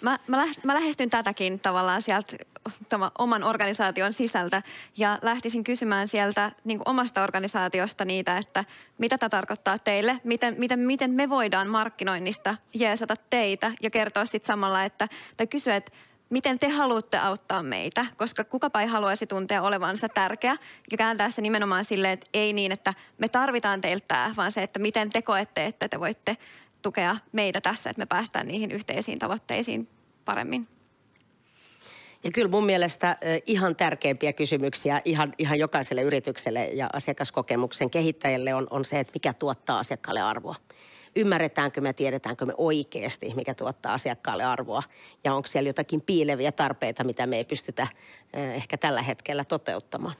Mä, 0.00 0.18
mä, 0.26 0.46
mä 0.64 0.74
lähestyn 0.74 1.10
tätäkin 1.10 1.60
tavallaan 1.60 2.02
sieltä 2.02 2.36
tämän 2.88 3.10
oman 3.18 3.44
organisaation 3.44 4.12
sisältä 4.12 4.62
ja 4.96 5.18
lähtisin 5.22 5.64
kysymään 5.64 6.08
sieltä 6.08 6.52
niin 6.64 6.80
omasta 6.84 7.22
organisaatiosta 7.22 8.04
niitä, 8.04 8.38
että 8.38 8.64
mitä 8.98 9.18
tämä 9.18 9.30
tarkoittaa 9.30 9.78
teille, 9.78 10.20
miten, 10.24 10.54
miten, 10.58 10.78
miten 10.80 11.10
me 11.10 11.28
voidaan 11.28 11.68
markkinoinnista 11.68 12.56
jeesata 12.74 13.14
teitä 13.30 13.72
ja 13.82 13.90
kertoa 13.90 14.26
sitten 14.26 14.46
samalla, 14.46 14.84
että, 14.84 15.08
tai 15.36 15.46
kysyä, 15.46 15.76
että 15.76 15.92
miten 16.30 16.58
te 16.58 16.68
haluatte 16.68 17.18
auttaa 17.18 17.62
meitä, 17.62 18.06
koska 18.16 18.44
kukapa 18.44 18.80
ei 18.80 18.86
haluaisi 18.86 19.26
tuntea 19.26 19.62
olevansa 19.62 20.08
tärkeä 20.08 20.56
ja 20.90 20.96
kääntää 20.98 21.30
se 21.30 21.42
nimenomaan 21.42 21.84
silleen, 21.84 22.12
että 22.12 22.26
ei 22.34 22.52
niin, 22.52 22.72
että 22.72 22.94
me 23.18 23.28
tarvitaan 23.28 23.80
teiltä 23.80 24.30
vaan 24.36 24.52
se, 24.52 24.62
että 24.62 24.78
miten 24.78 25.10
te 25.10 25.22
koette, 25.22 25.64
että 25.64 25.88
te 25.88 26.00
voitte 26.00 26.36
tukea 26.82 27.16
meitä 27.32 27.60
tässä, 27.60 27.90
että 27.90 28.02
me 28.02 28.06
päästään 28.06 28.48
niihin 28.48 28.70
yhteisiin 28.70 29.18
tavoitteisiin 29.18 29.88
paremmin. 30.24 30.68
Ja 32.24 32.30
kyllä 32.30 32.48
mun 32.48 32.66
mielestä 32.66 33.16
ihan 33.46 33.76
tärkeimpiä 33.76 34.32
kysymyksiä 34.32 35.02
ihan, 35.04 35.34
ihan 35.38 35.58
jokaiselle 35.58 36.02
yritykselle 36.02 36.64
ja 36.64 36.90
asiakaskokemuksen 36.92 37.90
kehittäjälle 37.90 38.54
on, 38.54 38.66
on 38.70 38.84
se, 38.84 39.00
että 39.00 39.12
mikä 39.14 39.32
tuottaa 39.32 39.78
asiakkaalle 39.78 40.20
arvoa 40.20 40.54
ymmärretäänkö 41.20 41.80
me, 41.80 41.92
tiedetäänkö 41.92 42.46
me 42.46 42.54
oikeasti, 42.56 43.34
mikä 43.34 43.54
tuottaa 43.54 43.94
asiakkaalle 43.94 44.44
arvoa 44.44 44.82
ja 45.24 45.34
onko 45.34 45.46
siellä 45.46 45.68
jotakin 45.68 46.00
piileviä 46.00 46.52
tarpeita, 46.52 47.04
mitä 47.04 47.26
me 47.26 47.36
ei 47.36 47.44
pystytä 47.44 47.86
ehkä 48.32 48.76
tällä 48.76 49.02
hetkellä 49.02 49.44
toteuttamaan. 49.44 50.14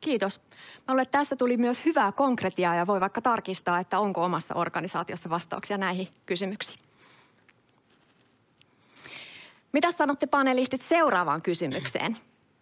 Kiitos. 0.00 0.40
Mä 0.40 0.84
luulen, 0.88 1.02
että 1.02 1.18
tästä 1.18 1.36
tuli 1.36 1.56
myös 1.56 1.84
hyvää 1.84 2.12
konkretiaa 2.12 2.74
ja 2.74 2.86
voi 2.86 3.00
vaikka 3.00 3.20
tarkistaa, 3.20 3.78
että 3.78 3.98
onko 3.98 4.24
omassa 4.24 4.54
organisaatiossa 4.54 5.30
vastauksia 5.30 5.78
näihin 5.78 6.08
kysymyksiin. 6.26 6.78
Mitä 9.72 9.92
sanotte 9.92 10.26
panelistit 10.26 10.80
seuraavaan 10.80 11.42
kysymykseen? 11.42 12.16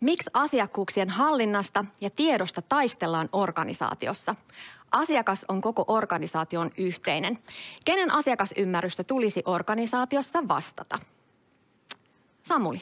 Miksi 0.04 0.30
asiakkuuksien 0.32 1.10
hallinnasta 1.10 1.84
ja 2.00 2.10
tiedosta 2.10 2.62
taistellaan 2.62 3.28
organisaatiossa? 3.32 4.34
Asiakas 4.92 5.44
on 5.48 5.60
koko 5.60 5.84
organisaation 5.88 6.70
yhteinen. 6.78 7.38
Kenen 7.84 8.10
asiakasymmärrystä 8.10 9.04
tulisi 9.04 9.42
organisaatiossa 9.46 10.48
vastata? 10.48 10.98
Samuli, 12.42 12.80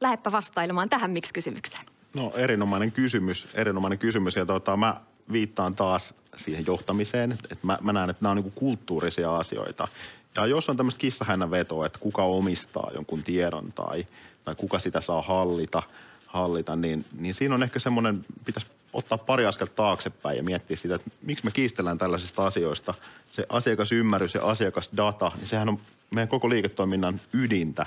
lähdepä 0.00 0.32
vastailemaan 0.32 0.88
tähän 0.88 1.10
miksi-kysymykseen. 1.10 1.86
No 2.14 2.32
erinomainen 2.36 2.92
kysymys, 2.92 3.48
erinomainen 3.54 3.98
kysymys. 3.98 4.36
Ja 4.36 4.46
tota, 4.46 4.76
mä 4.76 5.00
viittaan 5.32 5.74
taas 5.74 6.14
siihen 6.36 6.66
johtamiseen, 6.66 7.32
että 7.32 7.66
mä, 7.66 7.78
mä 7.80 7.92
näen, 7.92 8.10
että 8.10 8.22
nämä 8.22 8.30
on 8.30 8.36
niin 8.36 8.52
kulttuurisia 8.54 9.36
asioita. 9.36 9.88
Ja 10.34 10.46
jos 10.46 10.68
on 10.68 10.76
tämmöistä 10.76 10.98
kissahännän 11.00 11.50
vetoa, 11.50 11.86
että 11.86 11.98
kuka 11.98 12.22
omistaa 12.22 12.90
jonkun 12.94 13.22
tiedon 13.22 13.72
tai, 13.72 14.06
tai 14.44 14.54
kuka 14.54 14.78
sitä 14.78 15.00
saa 15.00 15.22
hallita– 15.22 15.82
hallita, 16.34 16.76
niin, 16.76 17.04
niin 17.18 17.34
siinä 17.34 17.54
on 17.54 17.62
ehkä 17.62 17.78
semmoinen, 17.78 18.26
pitäisi 18.44 18.68
ottaa 18.92 19.18
pari 19.18 19.46
askel 19.46 19.66
taaksepäin 19.66 20.36
ja 20.36 20.42
miettiä 20.42 20.76
sitä, 20.76 20.94
että 20.94 21.10
miksi 21.22 21.44
me 21.44 21.50
kiistellään 21.50 21.98
tällaisista 21.98 22.46
asioista. 22.46 22.94
Se 23.30 23.46
asiakasymmärrys 23.48 24.34
ja 24.34 24.44
asiakasdata, 24.44 25.32
niin 25.36 25.48
sehän 25.48 25.68
on 25.68 25.78
meidän 26.10 26.28
koko 26.28 26.48
liiketoiminnan 26.48 27.20
ydintä. 27.32 27.86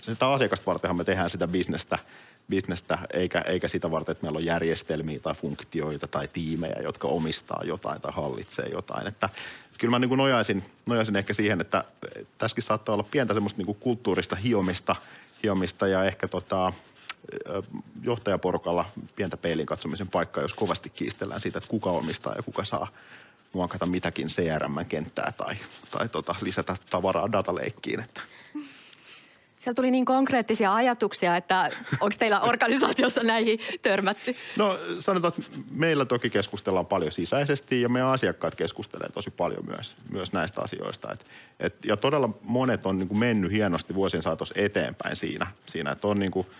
Sitä 0.00 0.30
asiakasta 0.30 0.66
vartenhan 0.66 0.96
me 0.96 1.04
tehdään 1.04 1.30
sitä 1.30 1.48
bisnestä, 1.48 1.98
bisnestä 2.50 2.98
eikä, 3.12 3.40
eikä 3.40 3.68
sitä 3.68 3.90
varten, 3.90 4.12
että 4.12 4.24
meillä 4.24 4.36
on 4.36 4.44
järjestelmiä 4.44 5.20
tai 5.20 5.34
funktioita 5.34 6.06
tai 6.06 6.28
tiimejä, 6.28 6.76
jotka 6.82 7.08
omistaa 7.08 7.60
jotain 7.64 8.00
tai 8.00 8.12
hallitsee 8.14 8.68
jotain. 8.68 9.06
Että, 9.06 9.26
että 9.64 9.78
kyllä 9.78 9.90
mä 9.90 9.98
niin 9.98 10.08
kuin 10.08 10.18
nojaisin, 10.18 10.64
nojaisin 10.86 11.16
ehkä 11.16 11.32
siihen, 11.32 11.60
että 11.60 11.84
tässäkin 12.38 12.64
saattaa 12.64 12.92
olla 12.92 13.08
pientä 13.10 13.34
semmoista 13.34 13.58
niin 13.58 13.66
kuin 13.66 13.78
kulttuurista 13.80 14.36
hiomista, 14.36 14.96
hiomista 15.42 15.86
ja 15.86 16.04
ehkä 16.04 16.28
tota, 16.28 16.72
johtajaporukalla 18.02 18.84
pientä 19.16 19.36
peilin 19.36 19.66
katsomisen 19.66 20.08
paikkaa, 20.08 20.42
jos 20.44 20.54
kovasti 20.54 20.90
kiistellään 20.90 21.40
siitä, 21.40 21.58
että 21.58 21.70
kuka 21.70 21.90
omistaa 21.90 22.34
ja 22.34 22.42
kuka 22.42 22.64
saa 22.64 22.88
muokata 23.52 23.86
mitäkin 23.86 24.26
CRM-kenttää 24.26 25.32
tai, 25.36 25.54
tai 25.90 26.08
tota, 26.08 26.34
lisätä 26.42 26.76
tavaraa 26.90 27.32
dataleikkiin. 27.32 28.00
Että. 28.00 28.20
Siellä 29.58 29.74
tuli 29.74 29.90
niin 29.90 30.04
konkreettisia 30.04 30.74
ajatuksia, 30.74 31.36
että 31.36 31.70
onko 32.00 32.16
teillä 32.18 32.40
organisaatiossa 32.40 33.22
näihin 33.22 33.58
törmätty? 33.82 34.36
No 34.56 34.78
sanotaan, 34.98 35.32
että 35.38 35.58
meillä 35.70 36.04
toki 36.04 36.30
keskustellaan 36.30 36.86
paljon 36.86 37.12
sisäisesti 37.12 37.80
ja 37.80 37.88
meidän 37.88 38.08
asiakkaat 38.08 38.54
keskustelee 38.54 39.08
tosi 39.08 39.30
paljon 39.30 39.66
myös, 39.66 39.94
myös 40.10 40.32
näistä 40.32 40.62
asioista. 40.62 41.12
Et, 41.12 41.26
et, 41.60 41.74
ja 41.84 41.96
todella 41.96 42.28
monet 42.42 42.86
on 42.86 42.98
niin 42.98 43.08
kuin 43.08 43.18
mennyt 43.18 43.52
hienosti 43.52 43.94
vuosien 43.94 44.22
saatossa 44.22 44.54
eteenpäin 44.58 45.16
siinä, 45.16 45.46
siinä 45.66 45.92
että 45.92 46.08
on 46.08 46.18
niin 46.18 46.32
kuin– 46.32 46.46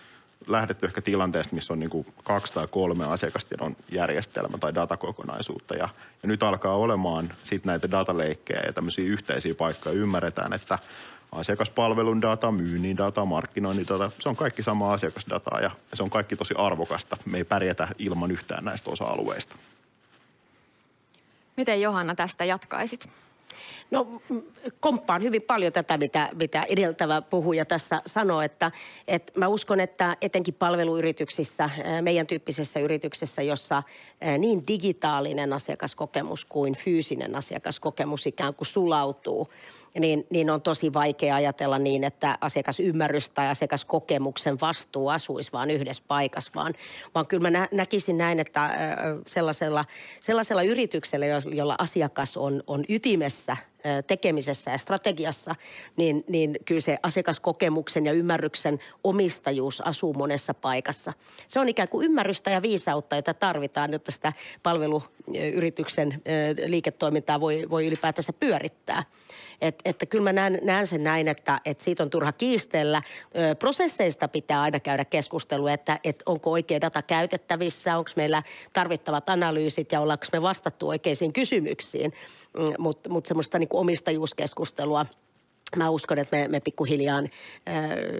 lähdetty 0.47 0.87
ehkä 0.87 1.03
tilanteesta, 1.03 1.55
missä 1.55 1.73
on 1.73 1.81
niin 1.81 1.91
kuin 1.91 2.07
kaksi 2.25 2.53
tai 2.53 2.67
kolme 2.71 3.05
asiakastiedon 3.05 3.77
järjestelmä 3.93 4.59
tai 4.59 4.75
datakokonaisuutta. 4.75 5.75
Ja, 5.75 5.89
ja 6.23 6.29
nyt 6.29 6.43
alkaa 6.43 6.77
olemaan 6.77 7.33
sitten 7.43 7.71
näitä 7.71 7.91
dataleikkejä 7.91 8.63
ja 8.67 8.73
tämmöisiä 8.73 9.05
yhteisiä 9.05 9.55
paikkoja. 9.55 9.95
Ymmärretään, 9.95 10.53
että 10.53 10.79
asiakaspalvelun 11.33 12.23
data, 12.23 12.53
myynnin 12.53 12.97
data, 12.97 13.25
markkinoinnin 13.25 13.89
data, 13.89 14.11
se 14.19 14.29
on 14.29 14.37
kaikki 14.37 14.63
sama 14.63 14.93
asiakasdataa 14.93 15.61
ja 15.61 15.71
se 15.95 16.03
on 16.03 16.11
kaikki 16.11 16.37
tosi 16.37 16.55
arvokasta. 16.59 17.17
Me 17.25 17.39
ei 17.39 17.45
pärjätä 17.45 17.89
ilman 17.99 18.31
yhtään 18.31 18.65
näistä 18.65 18.91
osa-alueista. 18.91 19.57
Miten 21.57 21.81
Johanna 21.81 22.15
tästä 22.15 22.45
jatkaisit? 22.45 23.09
No 23.91 24.07
komppaan 24.81 25.23
hyvin 25.23 25.43
paljon 25.43 25.73
tätä, 25.73 25.99
mitä, 25.99 26.29
mitä 26.35 26.63
edeltävä 26.63 27.23
puhuja 27.23 27.65
tässä 27.65 28.03
sanoi, 28.07 28.45
että, 28.45 28.71
että 29.09 29.33
mä 29.41 29.49
uskon, 29.49 29.81
että 29.81 30.17
etenkin 30.21 30.55
palveluyrityksissä, 30.55 31.71
meidän 32.01 32.27
tyyppisessä 32.27 32.81
yrityksessä, 32.81 33.43
jossa 33.43 33.83
niin 34.39 34.67
digitaalinen 34.67 35.53
asiakaskokemus 35.53 36.45
kuin 36.45 36.75
fyysinen 36.77 37.35
asiakaskokemus 37.35 38.27
ikään 38.27 38.55
kuin 38.55 38.67
sulautuu, 38.67 39.49
niin, 39.99 40.27
niin 40.31 40.51
on 40.51 40.63
tosi 40.63 40.93
vaikea 40.93 41.35
ajatella 41.35 41.79
niin, 41.79 42.05
että 42.05 42.39
asiakasymmärrys 42.41 43.31
tai 43.31 43.49
asiakaskokemuksen 43.49 44.61
vastuu 44.61 45.09
asuisi 45.09 45.53
vaan 45.53 45.71
yhdessä 45.71 46.03
paikassa, 46.09 46.53
vaan, 46.55 46.75
vaan 47.15 47.27
kyllä 47.27 47.51
mä 47.51 47.69
näkisin 47.73 48.19
näin, 48.19 48.41
että 48.41 48.71
sellaisella, 49.27 49.85
sellaisella 50.21 50.63
yrityksellä, 50.63 51.27
jolla 51.55 51.75
asiakas 51.79 52.37
on, 52.37 52.63
on 52.67 52.85
ytimessä 52.89 53.57
tekemisessä 54.07 54.71
ja 54.71 54.79
strategiassa, 54.79 55.55
niin, 55.97 56.25
niin 56.29 56.59
kyllä 56.65 56.81
se 56.81 56.99
asiakaskokemuksen 57.03 58.07
ja 58.07 58.13
ymmärryksen 58.13 58.79
omistajuus 59.05 59.81
asuu 59.81 60.15
monessa 60.15 60.55
paikassa. 60.55 61.13
Se 61.49 61.61
on 61.61 61.69
ikään 61.69 61.89
kuin 61.89 62.05
ymmärrystä 62.05 62.51
ja 62.51 62.63
viisautta, 62.63 63.17
jota 63.17 63.35
tarvitaan, 63.35 63.93
jotta 63.93 64.11
sitä 64.11 64.33
palveluyrityksen 64.63 66.23
liiketoimintaa 66.67 67.41
voi, 67.41 67.67
voi 67.71 67.87
ylipäätänsä 67.87 68.33
pyörittää. 68.33 69.05
Et, 69.63 69.79
että 69.85 70.07
kyllä 70.07 70.33
mä 70.33 70.51
näen, 70.63 70.87
sen 70.87 71.03
näin, 71.03 71.29
että, 71.29 71.61
että 71.65 71.85
siitä 71.85 72.03
on 72.03 72.11
turha 72.11 72.33
kiistellä. 72.33 73.03
Prosesseista 73.59 74.29
pitää 74.29 74.63
aina 74.63 74.81
käydä 74.81 75.05
keskustelua, 75.05 75.73
että, 75.73 76.01
että 76.05 76.23
onko 76.27 76.51
oikea 76.51 76.81
data 76.81 77.03
käytettävissä, 77.03 77.99
onko 77.99 78.11
meillä 78.17 78.43
tarvittavat 78.73 79.29
analyysit 79.29 79.93
ja 79.93 80.01
ollaanko 80.01 80.27
me 80.33 80.43
vastattu 80.43 80.89
oikeisiin 80.89 81.33
kysymyksiin. 81.33 82.13
Mutta 82.79 83.09
mm, 83.09 83.13
mut 83.13 83.27
semmoista 83.27 83.59
niin 83.59 83.69
omistajuuskeskustelua 83.71 85.07
Mä 85.77 85.91
uskon, 85.91 86.19
että 86.19 86.37
me, 86.37 86.49
me 86.49 86.61
pikkuhiljaa 86.61 87.23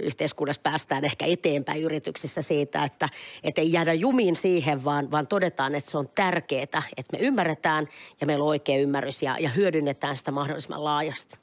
yhteiskunnassa 0.03 0.63
päästään 0.63 1.05
ehkä 1.05 1.27
eteenpäin 1.27 1.83
yrityksissä 1.83 2.43
siitä, 2.43 2.85
että 2.85 3.09
et 3.43 3.59
ei 3.59 3.73
jäädä 3.73 3.93
jumiin 3.93 4.37
siihen, 4.37 4.85
vaan, 4.85 5.11
vaan 5.11 5.27
todetaan, 5.27 5.75
että 5.75 5.91
se 5.91 5.99
on 5.99 6.09
tärkeää, 6.15 6.63
että 6.97 7.13
me 7.13 7.19
ymmärretään 7.19 7.89
ja 8.21 8.27
meillä 8.27 8.43
on 8.43 8.49
oikea 8.49 8.79
ymmärrys 8.79 9.23
ja, 9.23 9.37
ja 9.39 9.49
hyödynnetään 9.49 10.17
sitä 10.17 10.31
mahdollisimman 10.31 10.85
laajasti 10.85 11.42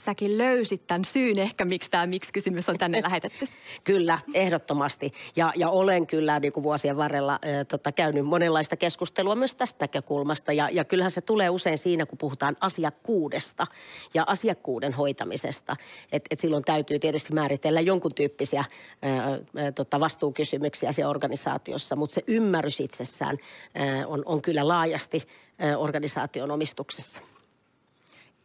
säkin 0.00 0.38
löysit 0.38 0.86
tämän 0.86 1.04
syyn 1.04 1.38
ehkä, 1.38 1.64
miksi 1.64 1.90
tämä 1.90 2.06
miksi-kysymys 2.06 2.68
on 2.68 2.78
tänne 2.78 3.02
lähetetty. 3.02 3.48
Kyllä, 3.84 4.18
ehdottomasti. 4.34 5.12
Ja, 5.36 5.52
ja 5.56 5.68
olen 5.68 6.06
kyllä 6.06 6.40
niin 6.40 6.52
kuin 6.52 6.64
vuosien 6.64 6.96
varrella 6.96 7.32
äh, 7.32 7.66
tota, 7.68 7.92
käynyt 7.92 8.26
monenlaista 8.26 8.76
keskustelua 8.76 9.34
myös 9.34 9.54
tästä 9.54 9.84
näkökulmasta. 9.84 10.52
Ja, 10.52 10.68
ja 10.72 10.84
kyllähän 10.84 11.10
se 11.10 11.20
tulee 11.20 11.50
usein 11.50 11.78
siinä, 11.78 12.06
kun 12.06 12.18
puhutaan 12.18 12.56
asiakkuudesta 12.60 13.66
ja 14.14 14.24
asiakkuuden 14.26 14.92
hoitamisesta. 14.92 15.76
Että 16.12 16.28
et 16.30 16.40
silloin 16.40 16.64
täytyy 16.64 16.98
tietysti 16.98 17.32
määritellä 17.32 17.80
jonkun 17.80 18.14
tyyppisiä 18.14 18.60
äh, 18.60 18.66
tota, 19.74 20.00
vastuukysymyksiä 20.00 20.92
siellä 20.92 21.10
organisaatiossa, 21.10 21.96
mutta 21.96 22.14
se 22.14 22.22
ymmärrys 22.26 22.80
itsessään 22.80 23.38
äh, 23.80 24.10
on, 24.10 24.22
on 24.26 24.42
kyllä 24.42 24.68
laajasti 24.68 25.22
äh, 25.64 25.80
organisaation 25.80 26.50
omistuksessa. 26.50 27.31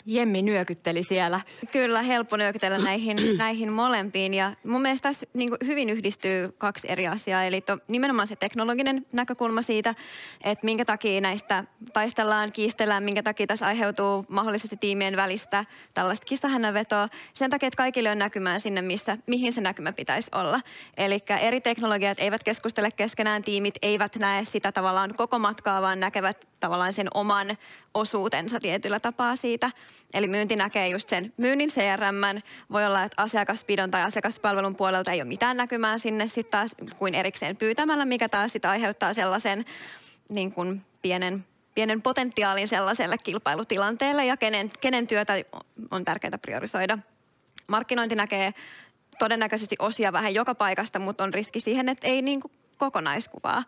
Jemmi 0.10 0.42
nyökytteli 0.42 1.04
siellä. 1.04 1.42
Kyllä, 1.72 2.02
helppo 2.02 2.38
nyökytellä 2.38 2.78
näihin, 2.78 3.18
näihin 3.38 3.72
molempiin. 3.72 4.34
Ja 4.34 4.54
mun 4.64 4.82
mielestä 4.82 5.10
tässä 5.10 5.26
niin 5.34 5.52
hyvin 5.66 5.90
yhdistyy 5.90 6.56
kaksi 6.58 6.92
eri 6.92 7.08
asiaa. 7.08 7.44
Eli 7.44 7.62
to, 7.62 7.78
nimenomaan 7.88 8.28
se 8.28 8.36
teknologinen 8.36 9.06
näkökulma 9.12 9.62
siitä, 9.62 9.96
että 10.44 10.66
minkä 10.66 10.86
takia 10.86 11.22
näistä 11.22 11.64
taistellaan, 11.94 12.52
kiistellään, 12.52 13.04
minkä 13.04 13.24
takia 13.24 13.48
tässä 13.48 13.68
aiheutuu 13.68 14.26
mahdollisesti 14.30 14.78
tiimien 14.78 15.18
välistä 15.18 15.66
tällaista 15.94 16.26
kissahännänvetoa. 16.26 17.10
Sen 17.34 17.50
takia, 17.50 17.68
että 17.68 17.78
kaikille 17.78 18.12
on 18.12 18.20
näkymään 18.20 18.60
sinne, 18.60 18.82
missä, 18.82 19.18
mihin 19.26 19.54
se 19.54 19.62
näkymä 19.62 19.94
pitäisi 19.94 20.30
olla. 20.36 20.62
Eli 20.98 21.20
eri 21.42 21.62
teknologiat 21.62 22.20
eivät 22.20 22.44
keskustele 22.44 22.92
keskenään, 22.92 23.44
tiimit 23.44 23.76
eivät 23.82 24.16
näe 24.16 24.44
sitä 24.44 24.72
tavallaan 24.72 25.16
koko 25.16 25.40
matkaa, 25.40 25.82
vaan 25.82 26.00
näkevät 26.00 26.48
tavallaan 26.60 26.94
sen 26.94 27.08
oman 27.14 27.58
osuutensa 27.94 28.60
tietyllä 28.60 29.00
tapaa 29.00 29.36
siitä. 29.36 29.72
Eli 30.14 30.28
myynti 30.28 30.56
näkee 30.56 30.88
just 30.88 31.10
sen 31.10 31.34
myynnin 31.38 31.70
CRM. 31.70 32.42
Voi 32.72 32.86
olla, 32.86 33.04
että 33.04 33.22
asiakaspidon 33.22 33.92
tai 33.92 34.04
asiakaspalvelun 34.04 34.76
puolelta 34.76 35.12
ei 35.12 35.22
ole 35.22 35.28
mitään 35.28 35.58
näkymää 35.58 35.98
sinne 35.98 36.28
sitten 36.28 36.52
taas 36.52 36.76
kuin 36.98 37.16
erikseen 37.16 37.58
pyytämällä, 37.58 38.06
mikä 38.06 38.30
taas 38.30 38.52
sitten 38.52 38.72
aiheuttaa 38.72 39.14
sellaisen 39.14 39.66
niin 40.30 40.52
kuin 40.52 40.86
pienen 41.02 41.46
pienen 41.78 42.02
potentiaalin 42.02 42.68
sellaiselle 42.68 43.18
kilpailutilanteelle 43.18 44.26
ja 44.26 44.38
kenen, 44.38 44.72
kenen 44.82 45.08
työtä 45.08 45.34
on 45.92 46.06
tärkeää 46.06 46.38
priorisoida. 46.38 46.98
Markkinointi 47.68 48.16
näkee 48.16 48.54
todennäköisesti 49.20 49.76
osia 49.80 50.14
vähän 50.14 50.34
joka 50.34 50.56
paikasta, 50.56 51.00
mutta 51.00 51.24
on 51.24 51.34
riski 51.34 51.60
siihen, 51.60 51.90
että 51.90 52.08
ei 52.08 52.22
niin 52.22 52.42
kokonaiskuvaa. 52.78 53.64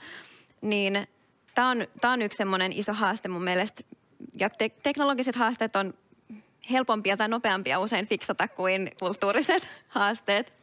Niin 0.62 1.08
tämä 1.60 1.70
on, 1.70 1.88
tämä 2.02 2.14
on 2.14 2.22
yksi 2.22 2.38
semmoinen 2.38 2.74
iso 2.74 2.94
haaste 2.94 3.28
mun 3.28 3.44
mielestä. 3.44 3.84
Ja 4.40 4.50
te- 4.50 4.72
teknologiset 4.84 5.36
haasteet 5.36 5.76
on 5.76 5.94
helpompia 6.72 7.18
tai 7.18 7.28
nopeampia 7.28 7.80
usein 7.80 8.08
fiksata 8.08 8.48
kuin 8.48 8.92
kulttuuriset 9.00 9.68
haasteet. 9.88 10.54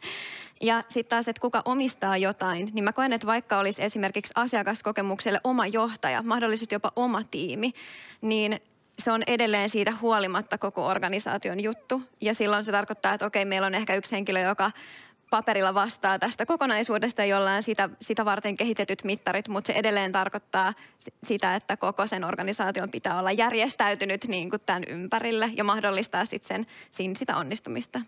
Ja 0.61 0.85
sitten 0.89 1.09
taas, 1.11 1.29
että 1.29 1.41
kuka 1.41 1.63
omistaa 1.65 2.17
jotain, 2.17 2.71
niin 2.73 2.85
mä 2.85 2.93
koen, 2.93 3.13
että 3.13 3.27
vaikka 3.27 3.59
olisi 3.59 3.83
esimerkiksi 3.83 4.33
asiakaskokemukselle 4.37 5.41
oma 5.45 5.67
johtaja, 5.67 6.23
mahdollisesti 6.23 6.75
jopa 6.75 6.93
oma 6.97 7.23
tiimi, 7.25 7.73
niin 8.21 8.61
se 8.99 9.13
on 9.13 9.23
edelleen 9.27 9.69
siitä 9.69 9.93
huolimatta 10.01 10.59
koko 10.59 10.87
organisaation 10.87 11.61
juttu. 11.61 12.03
Ja 12.21 12.35
silloin 12.35 12.65
se 12.65 12.73
tarkoittaa, 12.73 13.15
että 13.15 13.27
okei, 13.27 13.45
meillä 13.45 13.67
on 13.67 13.75
ehkä 13.75 13.95
yksi 13.95 14.13
henkilö, 14.13 14.41
joka 14.41 14.71
paperilla 15.31 15.75
vastaa 15.75 16.19
tästä 16.19 16.47
kokonaisuudesta, 16.47 17.25
jolla 17.25 17.55
on 17.55 17.63
sitä, 17.63 17.89
sitä 18.01 18.25
varten 18.25 18.57
kehitetyt 18.57 19.05
mittarit, 19.05 19.49
mutta 19.49 19.67
se 19.67 19.73
edelleen 19.73 20.13
tarkoittaa 20.13 20.75
sitä, 21.23 21.55
että 21.55 21.77
koko 21.77 22.07
sen 22.07 22.25
organisaation 22.25 22.91
pitää 22.91 23.19
olla 23.19 23.33
järjestäytynyt 23.33 24.25
niin 24.25 24.51
kuin 24.51 24.63
tämän 24.67 24.85
ympärille 24.89 25.51
ja 25.57 25.65
mahdollistaa 25.65 26.25
sitten 26.25 26.67
sen, 26.91 27.17
sitä 27.17 27.37
onnistumista. 27.37 28.01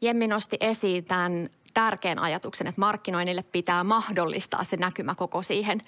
Jemmi 0.00 0.28
nosti 0.28 0.56
esiin 0.60 1.04
tämän 1.04 1.50
tärkeän 1.74 2.18
ajatuksen, 2.18 2.66
että 2.66 2.80
markkinoinnille 2.80 3.42
pitää 3.42 3.84
mahdollistaa 3.84 4.64
se 4.64 4.76
näkymä 4.76 5.14
koko 5.14 5.42
siihen 5.42 5.82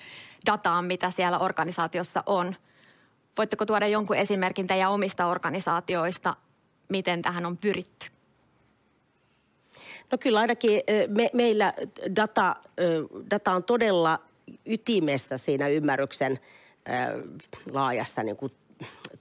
dataan, 0.47 0.85
mitä 0.85 1.11
siellä 1.11 1.39
organisaatiossa 1.39 2.23
on. 2.27 2.57
Voitteko 3.39 3.67
tuoda 3.67 3.87
jonkun 3.87 4.17
esimerkin 4.17 4.67
teidän 4.67 4.91
omista 4.91 5.27
organisaatioista, 5.27 6.37
miten 6.89 7.23
tähän 7.23 7.47
on 7.47 7.57
pyritty? 7.57 8.07
No 10.13 10.19
kyllä 10.19 10.41
ainakin 10.41 10.83
me, 11.09 11.31
meillä 11.33 11.75
data, 12.17 12.57
data 13.31 13.53
on 13.53 13.65
todella 13.65 14.19
ytimessä 14.67 15.39
siinä 15.39 15.69
ymmärryksen 15.69 16.39
laajassa 17.73 18.23
niin 18.23 18.37
kuin 18.37 18.53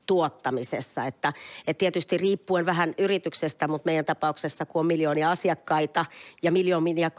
tuottamisessa. 0.07 1.05
Että, 1.05 1.33
että 1.67 1.79
tietysti 1.79 2.17
riippuen 2.17 2.65
vähän 2.65 2.95
yrityksestä, 2.97 3.67
mutta 3.67 3.85
meidän 3.85 4.05
tapauksessa, 4.05 4.65
kun 4.65 4.79
on 4.79 4.85
miljoonia 4.85 5.31
asiakkaita 5.31 6.05
ja 6.43 6.51
miljoonia 6.51 7.11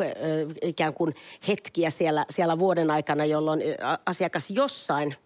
ikään 0.63 0.95
kuin 0.95 1.15
hetkiä 1.49 1.91
siellä, 1.91 2.25
siellä 2.31 2.59
vuoden 2.59 2.91
aikana, 2.91 3.25
jolloin 3.25 3.61
asiakas 4.07 4.51
jossain 4.51 5.17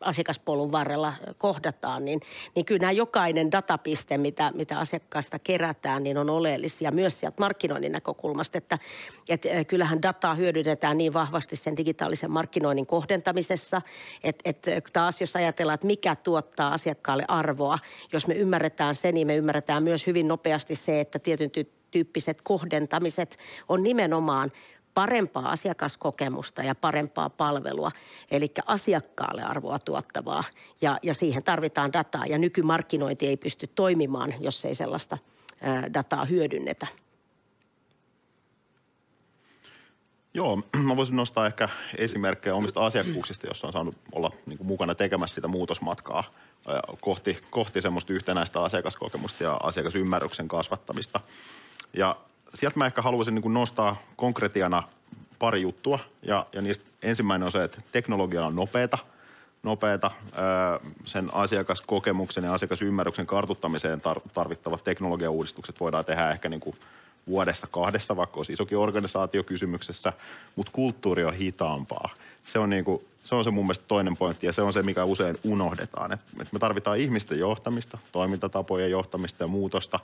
asiakaspolun 0.00 0.72
varrella 0.72 1.12
kohdataan, 1.38 2.04
niin, 2.04 2.20
niin 2.54 2.66
kyllä 2.66 2.80
nämä 2.80 2.92
jokainen 2.92 3.52
datapiste, 3.52 4.18
mitä, 4.18 4.52
mitä 4.54 4.78
asiakkaasta 4.78 5.38
kerätään, 5.38 6.02
niin 6.02 6.18
on 6.18 6.30
oleellisia 6.30 6.90
myös 6.90 7.20
sieltä 7.20 7.36
markkinoinnin 7.40 7.92
näkökulmasta, 7.92 8.58
että, 8.58 8.78
että 9.28 9.64
kyllähän 9.64 10.02
dataa 10.02 10.34
hyödynnetään 10.34 10.98
niin 10.98 11.12
vahvasti 11.12 11.56
sen 11.56 11.76
digitaalisen 11.76 12.30
markkinoinnin 12.30 12.86
kohdentamisessa, 12.86 13.82
että, 14.24 14.50
että 14.50 14.80
taas 14.92 15.20
jos 15.20 15.36
ajatellaan, 15.36 15.74
että 15.74 15.86
mikä 15.86 16.16
tuottaa 16.16 16.72
asiakkaalle 16.72 17.24
arvoa, 17.28 17.78
jos 18.12 18.26
me 18.26 18.34
ymmärretään 18.34 18.94
se, 18.94 19.12
niin 19.12 19.26
me 19.26 19.36
ymmärretään 19.36 19.82
myös 19.82 20.06
hyvin 20.06 20.28
nopeasti 20.28 20.74
se, 20.74 21.00
että 21.00 21.18
tietyn 21.18 21.50
tyyppiset 21.90 22.42
kohdentamiset 22.42 23.38
on 23.68 23.82
nimenomaan 23.82 24.52
parempaa 24.94 25.50
asiakaskokemusta 25.50 26.62
ja 26.62 26.74
parempaa 26.74 27.30
palvelua, 27.30 27.90
eli 28.30 28.52
asiakkaalle 28.66 29.42
arvoa 29.42 29.78
tuottavaa. 29.78 30.44
Ja, 30.80 30.98
ja 31.02 31.14
siihen 31.14 31.42
tarvitaan 31.42 31.92
dataa, 31.92 32.26
ja 32.26 32.38
nykymarkkinointi 32.38 33.26
ei 33.26 33.36
pysty 33.36 33.66
toimimaan, 33.66 34.34
jos 34.40 34.64
ei 34.64 34.74
sellaista 34.74 35.18
dataa 35.94 36.24
hyödynnetä. 36.24 36.86
Joo, 40.34 40.62
mä 40.86 40.96
voisin 40.96 41.16
nostaa 41.16 41.46
ehkä 41.46 41.68
esimerkkejä 41.98 42.54
omista 42.54 42.86
asiakkuuksista, 42.86 43.46
jossa 43.46 43.66
on 43.66 43.72
saanut 43.72 43.96
olla 44.12 44.30
niin 44.46 44.58
kuin 44.58 44.66
mukana 44.66 44.94
tekemässä 44.94 45.34
sitä 45.34 45.48
muutosmatkaa 45.48 46.24
kohti, 47.00 47.40
kohti 47.50 47.80
semmoista 47.80 48.12
yhtenäistä 48.12 48.62
asiakaskokemusta 48.62 49.44
ja 49.44 49.60
asiakasymmärryksen 49.62 50.48
kasvattamista. 50.48 51.20
Ja 51.92 52.16
sieltä 52.54 52.78
mä 52.78 52.86
ehkä 52.86 53.02
haluaisin 53.02 53.34
niin 53.34 53.54
nostaa 53.54 54.02
konkretiana 54.16 54.82
pari 55.38 55.62
juttua. 55.62 55.98
Ja, 56.22 56.46
ja 56.52 56.62
niistä 56.62 56.84
ensimmäinen 57.02 57.46
on 57.46 57.52
se, 57.52 57.64
että 57.64 57.82
teknologia 57.92 58.46
on 58.46 58.56
nopeata. 58.56 58.98
nopeata 59.62 60.10
sen 61.04 61.34
asiakaskokemuksen 61.34 62.44
ja 62.44 62.54
asiakasymmärryksen 62.54 63.26
kartuttamiseen 63.26 64.00
tarvittavat 64.34 64.84
teknologiauudistukset 64.84 65.80
voidaan 65.80 66.04
tehdä 66.04 66.30
ehkä 66.30 66.48
niin 66.48 66.60
kuin 66.60 66.76
vuodessa 67.26 67.66
kahdessa, 67.66 68.16
vaikka 68.16 68.36
olisi 68.36 68.52
isokin 68.52 68.78
organisaatio 68.78 69.42
kysymyksessä, 69.42 70.12
mutta 70.56 70.72
kulttuuri 70.72 71.24
on 71.24 71.34
hitaampaa. 71.34 72.10
Se 72.44 72.58
on, 72.58 72.70
niin 72.70 72.84
kuin, 72.84 73.04
se 73.22 73.34
on 73.34 73.44
se 73.44 73.50
mun 73.50 73.64
mielestä 73.64 73.84
toinen 73.88 74.16
pointti 74.16 74.46
ja 74.46 74.52
se 74.52 74.62
on 74.62 74.72
se, 74.72 74.82
mikä 74.82 75.04
usein 75.04 75.38
unohdetaan. 75.44 76.12
Et, 76.12 76.20
et 76.40 76.52
me 76.52 76.58
tarvitaan 76.58 76.98
ihmisten 76.98 77.38
johtamista, 77.38 77.98
toimintatapojen 78.12 78.90
johtamista 78.90 79.44
ja 79.44 79.48
muutosta, 79.48 80.00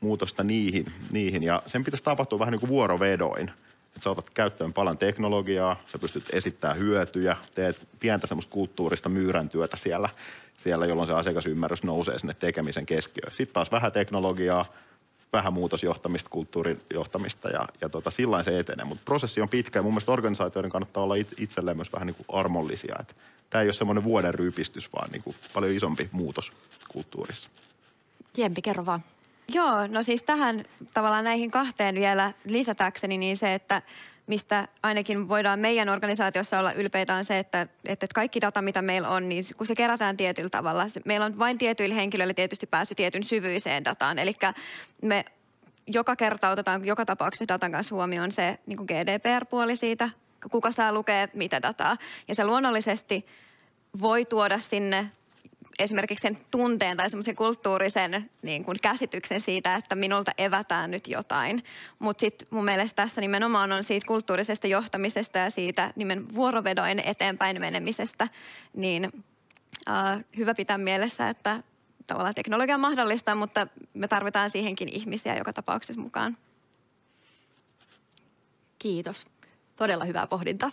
muutosta 0.00 0.44
niihin, 0.44 0.92
niihin. 1.10 1.42
Ja 1.42 1.62
sen 1.66 1.84
pitäisi 1.84 2.04
tapahtua 2.04 2.38
vähän 2.38 2.52
niin 2.52 2.60
kuin 2.60 2.70
vuorovedoin. 2.70 3.50
Että 3.96 4.04
sä 4.04 4.10
otat 4.10 4.30
käyttöön 4.30 4.72
paljon 4.72 4.98
teknologiaa, 4.98 5.76
sä 5.92 5.98
pystyt 5.98 6.24
esittämään 6.32 6.78
hyötyjä, 6.78 7.36
teet 7.54 7.88
pientä 8.00 8.26
semmoista 8.26 8.52
kulttuurista 8.52 9.08
myyräntyötä 9.08 9.76
siellä, 9.76 10.08
siellä, 10.56 10.86
jolloin 10.86 11.06
se 11.06 11.12
asiakasymmärrys 11.12 11.82
nousee 11.82 12.18
sinne 12.18 12.34
tekemisen 12.34 12.86
keskiöön. 12.86 13.34
Sitten 13.34 13.54
taas 13.54 13.70
vähän 13.70 13.92
teknologiaa, 13.92 14.66
vähän 15.32 15.52
muutosjohtamista, 15.52 16.30
kulttuurin 16.30 16.80
johtamista 16.94 17.48
ja, 17.48 17.68
ja 17.80 17.88
tota, 17.88 18.10
sillä 18.10 18.42
se 18.42 18.58
etenee. 18.58 18.84
Mutta 18.84 19.02
prosessi 19.04 19.40
on 19.40 19.48
pitkä 19.48 19.78
ja 19.78 19.82
mun 19.82 19.92
mielestä 19.92 20.12
organisaatioiden 20.12 20.70
kannattaa 20.70 21.02
olla 21.02 21.14
itselleen 21.38 21.76
myös 21.76 21.92
vähän 21.92 22.06
niin 22.06 22.14
kuin 22.14 22.38
armollisia. 22.38 22.96
Tämä 23.50 23.62
ei 23.62 23.66
ole 23.66 23.72
semmoinen 23.72 24.04
vuoden 24.04 24.34
ryypistys, 24.34 24.92
vaan 24.92 25.10
niin 25.10 25.22
kuin 25.22 25.36
paljon 25.54 25.72
isompi 25.72 26.08
muutos 26.12 26.52
kulttuurissa. 26.88 27.48
Jempi, 28.36 28.62
kerro 28.62 28.86
vaan. 28.86 29.04
Joo, 29.54 29.86
no 29.86 30.02
siis 30.02 30.22
tähän 30.22 30.64
tavallaan 30.94 31.24
näihin 31.24 31.50
kahteen 31.50 31.94
vielä 31.94 32.32
lisätäkseni, 32.44 33.18
niin 33.18 33.36
se, 33.36 33.54
että 33.54 33.82
mistä 34.26 34.68
ainakin 34.82 35.28
voidaan 35.28 35.58
meidän 35.58 35.88
organisaatiossa 35.88 36.58
olla 36.58 36.72
ylpeitä 36.72 37.14
on 37.14 37.24
se, 37.24 37.38
että, 37.38 37.66
että 37.84 38.06
kaikki 38.14 38.40
data, 38.40 38.62
mitä 38.62 38.82
meillä 38.82 39.08
on, 39.08 39.28
niin 39.28 39.44
kun 39.56 39.66
se 39.66 39.74
kerätään 39.74 40.16
tietyllä 40.16 40.50
tavalla, 40.50 40.86
meillä 41.04 41.26
on 41.26 41.38
vain 41.38 41.58
tietyillä 41.58 41.94
henkilöillä 41.94 42.34
tietysti 42.34 42.66
päässyt 42.66 42.96
tietyn 42.96 43.24
syvyiseen 43.24 43.84
dataan. 43.84 44.18
Eli 44.18 44.32
me 45.02 45.24
joka 45.86 46.16
kerta 46.16 46.50
otetaan 46.50 46.84
joka 46.84 47.04
tapauksessa 47.04 47.48
datan 47.48 47.72
kanssa 47.72 47.94
huomioon 47.94 48.32
se 48.32 48.58
niin 48.66 48.78
GDPR-puoli 48.78 49.76
siitä, 49.76 50.10
kuka 50.50 50.70
saa 50.70 50.92
lukea 50.92 51.28
mitä 51.34 51.62
dataa. 51.62 51.96
Ja 52.28 52.34
se 52.34 52.44
luonnollisesti 52.44 53.26
voi 54.00 54.24
tuoda 54.24 54.58
sinne 54.58 55.10
esimerkiksi 55.78 56.22
sen 56.22 56.38
tunteen 56.50 56.96
tai 56.96 57.10
semmoisen 57.10 57.36
kulttuurisen 57.36 58.30
niin 58.42 58.64
kuin 58.64 58.76
käsityksen 58.82 59.40
siitä, 59.40 59.74
että 59.74 59.94
minulta 59.94 60.32
evätään 60.38 60.90
nyt 60.90 61.08
jotain. 61.08 61.64
Mutta 61.98 62.20
sitten 62.20 62.48
mun 62.50 62.64
mielestä 62.64 63.02
tässä 63.02 63.20
nimenomaan 63.20 63.72
on 63.72 63.82
siitä 63.82 64.06
kulttuurisesta 64.06 64.66
johtamisesta 64.66 65.38
ja 65.38 65.50
siitä 65.50 65.92
nimen 65.96 66.34
vuorovedoin 66.34 66.98
eteenpäin 66.98 67.60
menemisestä, 67.60 68.28
niin 68.74 69.24
äh, 69.88 70.24
hyvä 70.36 70.54
pitää 70.54 70.78
mielessä, 70.78 71.28
että 71.28 71.62
tavallaan 72.06 72.34
teknologia 72.34 72.78
mahdollistaa, 72.78 73.34
mutta 73.34 73.66
me 73.94 74.08
tarvitaan 74.08 74.50
siihenkin 74.50 74.88
ihmisiä 74.88 75.36
joka 75.36 75.52
tapauksessa 75.52 76.02
mukaan. 76.02 76.36
Kiitos. 78.78 79.26
Todella 79.76 80.04
hyvää 80.04 80.26
pohdintaa. 80.26 80.70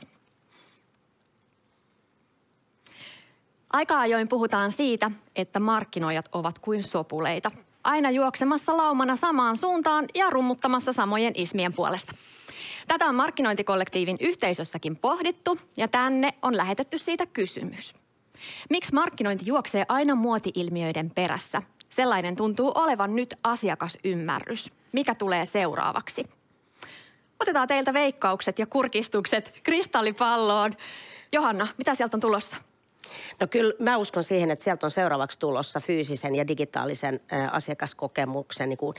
Aika 3.74 4.00
ajoin 4.00 4.28
puhutaan 4.28 4.72
siitä, 4.72 5.12
että 5.36 5.60
markkinoijat 5.60 6.30
ovat 6.32 6.60
kuin 6.60 6.84
sopuleita. 6.84 7.52
Aina 7.84 8.12
juoksemassa 8.12 8.78
laumana 8.78 9.16
samaan 9.16 9.58
suuntaan 9.58 10.06
ja 10.16 10.30
rummuttamassa 10.30 10.94
samojen 10.94 11.34
ismien 11.36 11.74
puolesta. 11.74 12.14
Tätä 12.88 13.06
on 13.06 13.16
markkinointikollektiivin 13.16 14.18
yhteisössäkin 14.20 14.96
pohdittu 14.96 15.60
ja 15.78 15.88
tänne 15.88 16.30
on 16.42 16.58
lähetetty 16.58 16.98
siitä 16.98 17.26
kysymys. 17.26 17.96
Miksi 18.70 18.94
markkinointi 18.94 19.46
juoksee 19.46 19.86
aina 19.90 20.16
muoti-ilmiöiden 20.16 21.10
perässä? 21.10 21.62
Sellainen 21.90 22.36
tuntuu 22.36 22.72
olevan 22.76 23.16
nyt 23.16 23.36
asiakasymmärrys. 23.44 24.72
Mikä 24.92 25.16
tulee 25.16 25.46
seuraavaksi? 25.46 26.26
Otetaan 27.40 27.68
teiltä 27.68 27.94
veikkaukset 27.94 28.60
ja 28.60 28.66
kurkistukset 28.66 29.60
kristallipalloon. 29.64 30.74
Johanna, 31.32 31.68
mitä 31.78 31.96
sieltä 31.96 32.18
on 32.18 32.22
tulossa? 32.22 32.58
No 33.40 33.48
kyllä 33.48 33.74
mä 33.80 33.98
uskon 33.98 34.24
siihen, 34.24 34.52
että 34.52 34.64
sieltä 34.64 34.88
on 34.88 34.92
seuraavaksi 34.92 35.40
tulossa 35.40 35.80
fyysisen 35.80 36.36
ja 36.36 36.48
digitaalisen 36.48 37.20
asiakaskokemuksen 37.52 38.70
niin 38.70 38.78
kuin, 38.78 38.96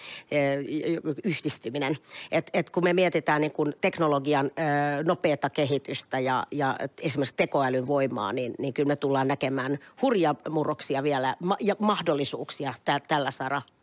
yhdistyminen. 1.24 1.98
Et, 2.32 2.50
et 2.52 2.70
kun 2.70 2.84
me 2.84 2.92
mietitään 2.92 3.40
niin 3.40 3.52
kuin 3.52 3.74
teknologian 3.80 4.50
nopeata 5.04 5.50
kehitystä 5.50 6.18
ja, 6.18 6.46
ja 6.50 6.76
esimerkiksi 7.02 7.34
tekoälyn 7.36 7.86
voimaa, 7.86 8.32
niin, 8.32 8.54
niin 8.58 8.74
kyllä 8.74 8.88
me 8.88 8.96
tullaan 8.96 9.28
näkemään 9.28 9.78
hurja 10.02 10.34
murroksia 10.48 11.02
vielä 11.02 11.36
ja 11.60 11.76
mahdollisuuksia 11.78 12.74
tä- 12.84 13.00
tällä 13.08 13.30
saralla. 13.30 13.73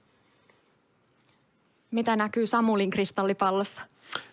Mitä 1.92 2.16
näkyy 2.16 2.48
Samulin 2.48 2.90
kristallipallossa? 2.90 3.82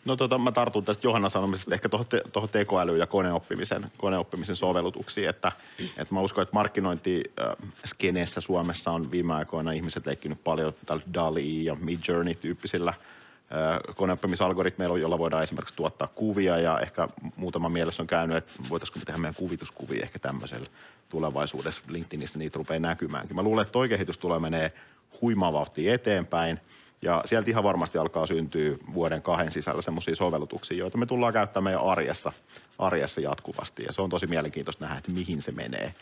No 0.04 0.16
tota, 0.16 0.38
mä 0.38 0.52
tartun 0.52 0.84
tästä 0.84 1.06
Johanna 1.06 1.28
sanomisesta 1.28 1.74
ehkä 1.74 1.88
tuohon 1.88 2.06
te, 2.50 2.66
ja 2.98 3.06
koneoppimisen, 3.06 3.86
koneoppimisen 3.98 4.56
sovellutuksiin, 4.56 5.28
että, 5.28 5.52
että 5.96 6.14
mä 6.14 6.20
uskon, 6.20 6.42
että 6.42 6.54
markkinointi 6.54 7.22
äh, 7.40 8.40
Suomessa 8.40 8.90
on 8.90 9.10
viime 9.10 9.34
aikoina 9.34 9.72
ihmiset 9.72 10.06
leikkinyt 10.06 10.44
paljon 10.44 10.74
tällä 10.86 11.02
DALI 11.14 11.64
ja 11.64 11.74
Midjourney-tyyppisillä 11.74 12.90
äh, 12.90 13.96
koneoppimisalgoritmeilla, 13.96 14.98
joilla 14.98 15.18
voidaan 15.18 15.42
esimerkiksi 15.42 15.76
tuottaa 15.76 16.08
kuvia 16.14 16.58
ja 16.58 16.80
ehkä 16.80 17.08
muutama 17.36 17.68
mielessä 17.68 18.02
on 18.02 18.06
käynyt, 18.06 18.36
että 18.36 18.52
voitaisiinko 18.70 18.98
me 18.98 19.04
tehdä 19.04 19.18
meidän 19.18 19.34
kuvituskuvia 19.34 20.02
ehkä 20.02 20.18
tämmöisellä 20.18 20.66
tulevaisuudessa 21.08 21.82
LinkedInistä 21.88 22.38
niitä 22.38 22.58
rupeaa 22.58 22.80
näkymäänkin. 22.80 23.36
Mä 23.36 23.42
luulen, 23.42 23.62
että 23.62 23.72
toi 23.72 23.88
kehitys 23.88 24.18
tulee 24.18 24.38
menee 24.38 24.72
huimaa 25.20 25.52
vauhtia 25.52 25.94
eteenpäin– 25.94 26.60
ja 27.02 27.22
sieltä 27.24 27.50
ihan 27.50 27.64
varmasti 27.64 27.98
alkaa 27.98 28.26
syntyä 28.26 28.76
vuoden 28.94 29.22
kahden 29.22 29.50
sisällä 29.50 29.82
semmoisia 29.82 30.14
sovellutuksia, 30.14 30.76
joita 30.76 30.98
me 30.98 31.06
tullaan 31.06 31.32
käyttämään 31.32 31.64
meidän 31.64 31.90
arjessa, 31.90 32.32
arjessa 32.78 33.20
jatkuvasti. 33.20 33.84
Ja 33.84 33.92
se 33.92 34.02
on 34.02 34.10
tosi 34.10 34.26
mielenkiintoista 34.26 34.84
nähdä, 34.84 34.98
että 34.98 35.12
mihin 35.12 35.42
se 35.42 35.52
menee, 35.52 35.94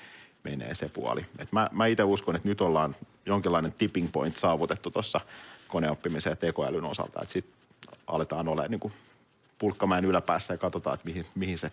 menee 0.45 0.75
se 0.75 0.89
puoli. 0.89 1.27
Et 1.39 1.53
mä, 1.53 1.69
mä 1.73 1.87
itse 1.87 2.05
uskon, 2.05 2.37
että 2.37 2.49
nyt 2.49 2.61
ollaan 2.61 2.95
jonkinlainen 3.27 3.73
tipping 3.73 4.13
point 4.13 4.37
saavutettu 4.37 4.91
tuossa 4.91 5.21
koneoppimisen 5.69 6.31
ja 6.31 6.37
tekoälyn 6.37 6.85
osalta. 6.85 7.23
Että 7.23 7.33
sitten 7.33 7.57
aletaan 8.07 8.49
olemaan 8.49 8.71
niin 8.71 8.93
pulkkamäen 9.59 10.05
yläpäässä 10.05 10.55
ja 10.55 10.59
katsotaan, 10.59 10.95
että 10.95 11.07
mihin, 11.07 11.27
mihin 11.35 11.59
se 11.59 11.73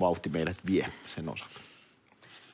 vauhti 0.00 0.28
meidät 0.28 0.56
vie 0.66 0.86
sen 1.06 1.28
osalta. 1.28 1.60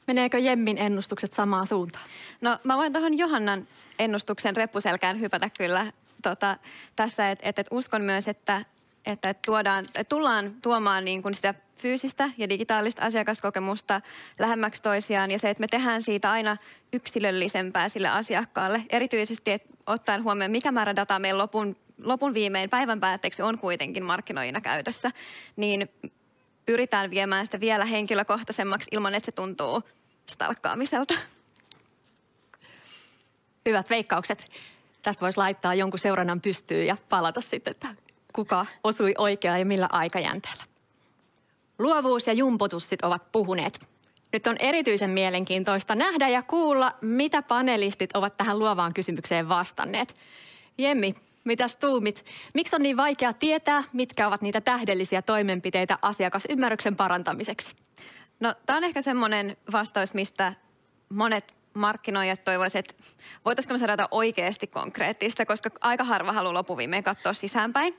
Meneekö 0.07 0.38
Jemmin 0.38 0.79
ennustukset 0.79 1.33
samaan 1.33 1.66
suuntaan? 1.66 2.05
No 2.40 2.59
mä 2.64 2.77
voin 2.77 2.92
tuohon 2.92 3.18
Johannan 3.18 3.68
ennustuksen 3.98 4.57
reppuselkään 4.57 5.20
hypätä 5.20 5.51
kyllä 5.59 5.92
tota, 6.22 6.56
tässä, 6.96 7.30
että 7.30 7.48
et, 7.48 7.58
et 7.58 7.66
uskon 7.70 8.02
myös, 8.02 8.28
että 8.28 8.64
että 9.06 9.35
tuodaan, 9.35 9.85
että 9.85 10.04
tullaan 10.04 10.56
tuomaan 10.62 11.04
niin 11.04 11.22
kuin 11.22 11.35
sitä 11.35 11.54
fyysistä 11.78 12.30
ja 12.38 12.48
digitaalista 12.48 13.02
asiakaskokemusta 13.02 14.00
lähemmäksi 14.38 14.82
toisiaan 14.82 15.30
ja 15.30 15.38
se, 15.38 15.50
että 15.50 15.61
me 15.61 15.66
tehdään 15.66 16.02
siitä 16.02 16.30
aina 16.30 16.56
yksilöllisempää 16.92 17.88
sille 17.88 18.08
asiakkaalle. 18.08 18.82
Erityisesti 18.90 19.50
että 19.50 19.68
ottaen 19.87 20.22
huomioon, 20.22 20.50
mikä 20.50 20.72
määrä 20.72 20.96
dataa 20.96 21.18
meillä 21.18 21.42
lopun, 21.42 21.76
lopun 22.02 22.35
viimein 22.35 22.70
päivän 22.70 23.00
päätteeksi 23.00 23.42
on 23.42 23.58
kuitenkin 23.58 24.04
markkinoina 24.04 24.61
käytössä, 24.61 25.11
niin 25.56 25.88
pyritään 26.66 27.11
viemään 27.11 27.46
sitä 27.46 27.61
vielä 27.61 27.85
henkilökohtaisemmaksi 27.85 28.88
ilman, 28.92 29.14
että 29.14 29.26
se 29.26 29.32
tuntuu 29.32 29.82
stalkkaamiselta. 30.26 31.14
Hyvät 33.66 33.90
veikkaukset. 33.90 34.46
Tästä 35.02 35.20
voisi 35.20 35.38
laittaa 35.38 35.74
jonkun 35.74 35.98
seurannan 35.98 36.40
pystyyn 36.40 36.86
ja 36.86 36.96
palata 37.08 37.40
sitten, 37.40 37.70
että 37.70 37.94
kuka 38.32 38.66
osui 38.84 39.14
oikeaan 39.18 39.58
ja 39.58 39.66
millä 39.66 39.88
aikajänteellä. 39.92 40.64
Luovuus 41.78 42.26
ja 42.26 42.32
jumpotussit 42.32 43.02
ovat 43.02 43.32
puhuneet. 43.32 43.80
Nyt 44.32 44.46
on 44.46 44.56
erityisen 44.58 45.10
mielenkiintoista 45.10 45.94
nähdä 45.94 46.28
ja 46.28 46.42
kuulla, 46.42 46.94
mitä 47.00 47.42
panelistit 47.42 48.10
ovat 48.16 48.36
tähän 48.36 48.58
luovaan 48.58 48.94
kysymykseen 48.94 49.48
vastanneet. 49.48 50.16
Jemmi, 50.78 51.14
mitäs 51.44 51.76
tuumit? 51.76 52.24
Miksi 52.54 52.76
on 52.76 52.82
niin 52.82 52.96
vaikea 52.96 53.32
tietää, 53.32 53.84
mitkä 53.92 54.26
ovat 54.26 54.42
niitä 54.42 54.60
tähdellisiä 54.60 55.22
toimenpiteitä 55.22 55.98
asiakasymmärryksen 56.02 56.96
parantamiseksi? 56.96 57.68
No, 58.40 58.54
tämä 58.66 58.76
on 58.76 58.84
ehkä 58.84 59.02
semmoinen 59.02 59.56
vastaus, 59.72 60.14
mistä 60.14 60.54
monet 61.08 61.54
markkinoijat 61.74 62.44
toivoisivat, 62.44 62.90
että 62.90 63.04
voitaisiinko 63.44 63.74
me 63.74 63.78
saada 63.78 64.08
oikeasti 64.11 64.66
konkreettista, 64.66 65.46
koska 65.46 65.70
aika 65.80 66.04
harva 66.04 66.32
haluaa 66.32 66.54
lopuviimeen 66.54 67.02
katsoa 67.02 67.32
sisäänpäin. 67.32 67.96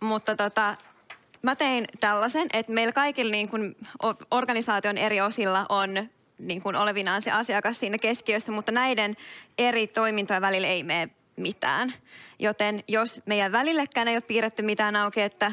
Mutta 0.00 0.36
tota, 0.36 0.76
mä 1.42 1.56
tein 1.56 1.84
tällaisen, 2.00 2.48
että 2.52 2.72
meillä 2.72 2.92
kaikilla 2.92 3.30
niin 3.30 3.48
kuin 3.48 3.76
organisaation 4.30 4.98
eri 4.98 5.20
osilla 5.20 5.66
on 5.68 6.08
niin 6.38 6.62
kuin 6.62 6.76
olevinaan 6.76 7.22
se 7.22 7.30
asiakas 7.30 7.80
siinä 7.80 7.98
keskiössä, 7.98 8.52
mutta 8.52 8.72
näiden 8.72 9.16
eri 9.58 9.86
toimintojen 9.86 10.42
välillä 10.42 10.68
ei 10.68 10.82
mene 10.82 11.10
mitään. 11.36 11.94
Joten 12.38 12.84
jos 12.88 13.20
meidän 13.26 13.52
välillekään 13.52 14.08
ei 14.08 14.14
ole 14.16 14.20
piirretty 14.20 14.62
mitään 14.62 14.96
auki, 14.96 15.20
että 15.20 15.52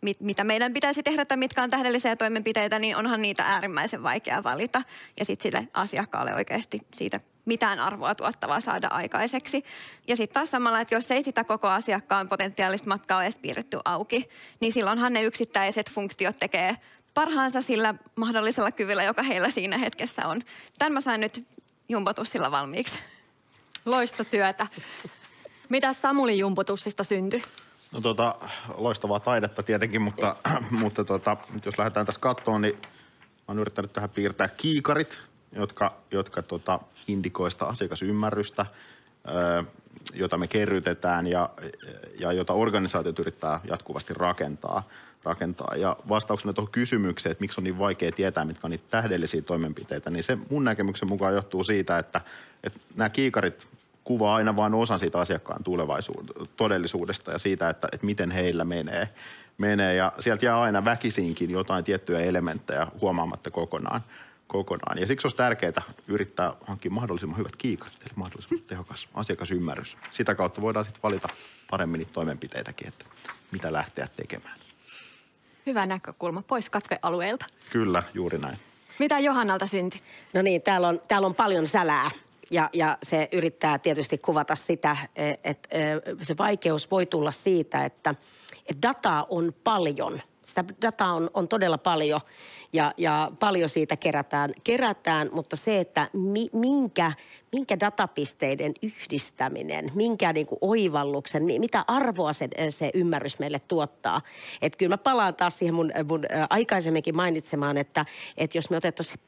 mit, 0.00 0.20
mitä 0.20 0.44
meidän 0.44 0.72
pitäisi 0.72 1.02
tehdä 1.02 1.24
tai 1.24 1.36
mitkä 1.36 1.62
on 1.62 1.70
tähdellisiä 1.70 2.16
toimenpiteitä, 2.16 2.78
niin 2.78 2.96
onhan 2.96 3.22
niitä 3.22 3.44
äärimmäisen 3.44 4.02
vaikea 4.02 4.42
valita. 4.42 4.82
Ja 5.18 5.24
sitten 5.24 5.52
sille 5.52 5.68
asiakkaalle 5.74 6.34
oikeasti 6.34 6.80
siitä 6.94 7.20
mitään 7.44 7.80
arvoa 7.80 8.14
tuottavaa 8.14 8.60
saada 8.60 8.88
aikaiseksi. 8.88 9.64
Ja 10.08 10.16
sitten 10.16 10.34
taas 10.34 10.50
samalla, 10.50 10.80
että 10.80 10.94
jos 10.94 11.10
ei 11.10 11.22
sitä 11.22 11.44
koko 11.44 11.68
asiakkaan 11.68 12.28
potentiaalista 12.28 12.88
matkaa 12.88 13.16
ole 13.16 13.24
edes 13.24 13.36
piirretty 13.36 13.78
auki, 13.84 14.28
niin 14.60 14.72
silloinhan 14.72 15.12
ne 15.12 15.22
yksittäiset 15.22 15.90
funktiot 15.90 16.38
tekee 16.38 16.76
parhaansa 17.14 17.62
sillä 17.62 17.94
mahdollisella 18.16 18.72
kyvyllä, 18.72 19.02
joka 19.04 19.22
heillä 19.22 19.50
siinä 19.50 19.78
hetkessä 19.78 20.26
on. 20.26 20.42
Tämän 20.78 20.92
mä 20.92 21.00
sain 21.00 21.20
nyt 21.20 21.46
jumpotussilla 21.88 22.50
valmiiksi. 22.50 22.98
Loistotyötä. 23.84 24.66
Mitä 25.68 25.92
Samulin 25.92 26.38
jumpotussista 26.38 27.04
syntyi? 27.04 27.42
No 27.92 28.00
tota, 28.00 28.34
loistavaa 28.74 29.20
taidetta 29.20 29.62
tietenkin, 29.62 30.02
mutta, 30.02 30.36
mutta 30.80 31.04
tota, 31.04 31.36
nyt 31.52 31.66
jos 31.66 31.78
lähdetään 31.78 32.06
tässä 32.06 32.20
kattoon, 32.20 32.60
niin 32.60 32.78
olen 33.48 33.58
yrittänyt 33.58 33.92
tähän 33.92 34.10
piirtää 34.10 34.48
kiikarit, 34.48 35.18
jotka, 35.52 35.96
jotka 36.10 36.42
tota, 36.42 36.80
indikoista 37.08 37.64
asiakasymmärrystä, 37.64 38.66
ö, 39.28 39.64
jota 40.14 40.38
me 40.38 40.46
kerrytetään 40.46 41.26
ja, 41.26 41.50
ja 42.18 42.32
jota 42.32 42.52
organisaatiot 42.52 43.18
yrittää 43.18 43.60
jatkuvasti 43.64 44.14
rakentaa. 44.14 44.88
rakentaa. 45.24 45.76
Ja 45.76 45.96
vastauksena 46.08 46.52
tuohon 46.52 46.72
kysymykseen, 46.72 47.30
että 47.30 47.42
miksi 47.42 47.60
on 47.60 47.64
niin 47.64 47.78
vaikea 47.78 48.12
tietää, 48.12 48.44
mitkä 48.44 48.66
on 48.66 48.70
niitä 48.70 48.84
tähdellisiä 48.90 49.42
toimenpiteitä, 49.42 50.10
niin 50.10 50.22
se 50.22 50.38
mun 50.50 50.64
näkemyksen 50.64 51.08
mukaan 51.08 51.34
johtuu 51.34 51.64
siitä, 51.64 51.98
että, 51.98 52.20
että 52.64 52.80
nämä 52.96 53.10
kiikarit 53.10 53.66
kuvaa 54.10 54.34
aina 54.34 54.56
vain 54.56 54.74
osan 54.74 54.98
siitä 54.98 55.18
asiakkaan 55.18 55.64
tulevaisuudesta, 55.64 56.44
todellisuudesta 56.56 57.32
ja 57.32 57.38
siitä, 57.38 57.68
että, 57.68 57.88
että 57.92 58.06
miten 58.06 58.30
heillä 58.30 58.64
menee. 58.64 59.08
menee. 59.58 59.94
Ja 59.94 60.12
sieltä 60.18 60.46
jää 60.46 60.60
aina 60.60 60.84
väkisinkin 60.84 61.50
jotain 61.50 61.84
tiettyjä 61.84 62.20
elementtejä 62.20 62.86
huomaamatta 63.00 63.50
kokonaan. 63.50 64.00
kokonaan. 64.46 64.98
Ja 64.98 65.06
siksi 65.06 65.26
olisi 65.26 65.36
tärkeää 65.36 65.82
yrittää 66.08 66.52
hankkia 66.66 66.90
mahdollisimman 66.90 67.38
hyvät 67.38 67.56
kiikarit, 67.56 68.02
eli 68.02 68.12
mahdollisimman 68.16 68.64
tehokas 68.66 69.08
asiakasymmärrys. 69.14 69.96
Sitä 70.10 70.34
kautta 70.34 70.60
voidaan 70.60 70.84
sitten 70.84 71.02
valita 71.02 71.28
paremmin 71.70 71.98
niitä 71.98 72.12
toimenpiteitäkin, 72.12 72.88
että 72.88 73.04
mitä 73.52 73.72
lähteä 73.72 74.08
tekemään. 74.16 74.58
Hyvä 75.66 75.86
näkökulma, 75.86 76.42
pois 76.42 76.70
katvealueelta. 76.70 77.46
Kyllä, 77.72 78.02
juuri 78.14 78.38
näin. 78.38 78.58
Mitä 78.98 79.18
Johannalta 79.18 79.66
synti? 79.66 80.02
No 80.32 80.42
niin, 80.42 80.62
täällä 80.62 80.88
on, 80.88 81.02
täällä 81.08 81.26
on 81.26 81.34
paljon 81.34 81.66
sälää. 81.66 82.10
Ja, 82.50 82.70
ja 82.72 82.98
se 83.02 83.28
yrittää 83.32 83.78
tietysti 83.78 84.18
kuvata 84.18 84.54
sitä, 84.54 84.96
että 85.44 85.68
se 86.22 86.38
vaikeus 86.38 86.90
voi 86.90 87.06
tulla 87.06 87.30
siitä, 87.30 87.84
että, 87.84 88.14
että 88.66 88.88
dataa 88.88 89.26
on 89.28 89.54
paljon. 89.64 90.20
Sitä 90.44 90.64
dataa 90.82 91.12
on, 91.12 91.30
on 91.34 91.48
todella 91.48 91.78
paljon 91.78 92.20
ja, 92.72 92.94
ja 92.96 93.32
paljon 93.40 93.68
siitä 93.68 93.96
kerätään, 93.96 94.52
kerätään 94.64 95.28
mutta 95.32 95.56
se, 95.56 95.80
että 95.80 96.10
mi, 96.12 96.48
minkä, 96.52 97.12
minkä 97.52 97.80
datapisteiden 97.80 98.72
yhdistäminen, 98.82 99.90
minkä 99.94 100.32
niin 100.32 100.46
kuin 100.46 100.58
oivalluksen, 100.60 101.44
mitä 101.44 101.84
arvoa 101.86 102.32
se, 102.32 102.48
se 102.70 102.90
ymmärrys 102.94 103.38
meille 103.38 103.58
tuottaa. 103.68 104.20
Että 104.62 104.76
kyllä 104.76 104.92
mä 104.92 104.98
palaan 104.98 105.34
taas 105.34 105.58
siihen 105.58 105.74
mun, 105.74 105.92
mun 106.08 106.26
aikaisemminkin 106.50 107.16
mainitsemaan, 107.16 107.76
että, 107.76 108.06
että 108.36 108.58
jos 108.58 108.70
me 108.70 108.76
otettaisiin 108.76 109.20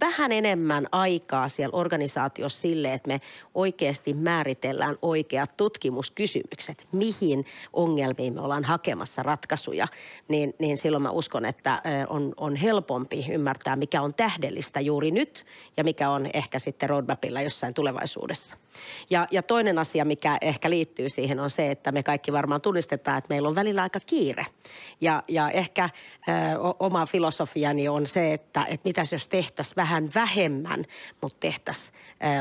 vähän 0.00 0.32
enemmän 0.32 0.86
aikaa 0.92 1.48
siellä 1.48 1.76
organisaatiossa 1.76 2.60
sille, 2.60 2.92
että 2.92 3.08
me 3.08 3.20
oikeasti 3.54 4.14
määritellään 4.14 4.96
oikeat 5.02 5.56
tutkimuskysymykset, 5.56 6.86
mihin 6.92 7.46
ongelmiin 7.72 8.34
me 8.34 8.40
ollaan 8.40 8.64
hakemassa 8.64 9.22
ratkaisuja, 9.22 9.88
niin, 10.28 10.54
niin 10.58 10.76
silloin 10.76 11.02
mä 11.02 11.10
uskon, 11.10 11.44
että 11.44 11.82
on, 12.08 12.34
on 12.36 12.56
helpompi 12.56 13.26
ymmärtää, 13.30 13.76
mikä 13.76 14.02
on 14.02 14.14
tähdellistä 14.14 14.80
juuri 14.80 15.10
nyt 15.10 15.46
ja 15.76 15.84
mikä 15.84 16.10
on 16.10 16.30
ehkä 16.34 16.58
sitten 16.58 16.88
roadmapilla 16.88 17.40
jossain 17.40 17.74
tulevaisuudessa. 17.74 18.56
Ja, 19.10 19.28
ja 19.30 19.42
toinen 19.42 19.78
asia, 19.78 20.04
mikä 20.04 20.38
ehkä 20.40 20.70
liittyy 20.70 21.08
siihen, 21.08 21.40
on 21.40 21.50
se, 21.50 21.70
että 21.70 21.92
me 21.92 22.02
kaikki 22.02 22.32
varmaan 22.32 22.60
tunnistetaan, 22.60 23.18
että 23.18 23.28
meillä 23.28 23.48
on 23.48 23.54
välillä 23.54 23.82
aika 23.82 24.00
kiire. 24.00 24.46
Ja, 25.00 25.22
ja 25.28 25.50
ehkä 25.50 25.90
ö, 26.28 26.32
oma 26.78 27.06
filosofiani 27.06 27.88
on 27.88 28.06
se, 28.06 28.32
että, 28.32 28.64
että 28.68 28.88
mitäs 28.88 29.12
jos 29.12 29.28
tehtäisiin 29.28 29.76
vähän 29.76 30.08
vähemmän, 30.14 30.84
mutta 31.20 31.36
tehtäisiin 31.40 31.92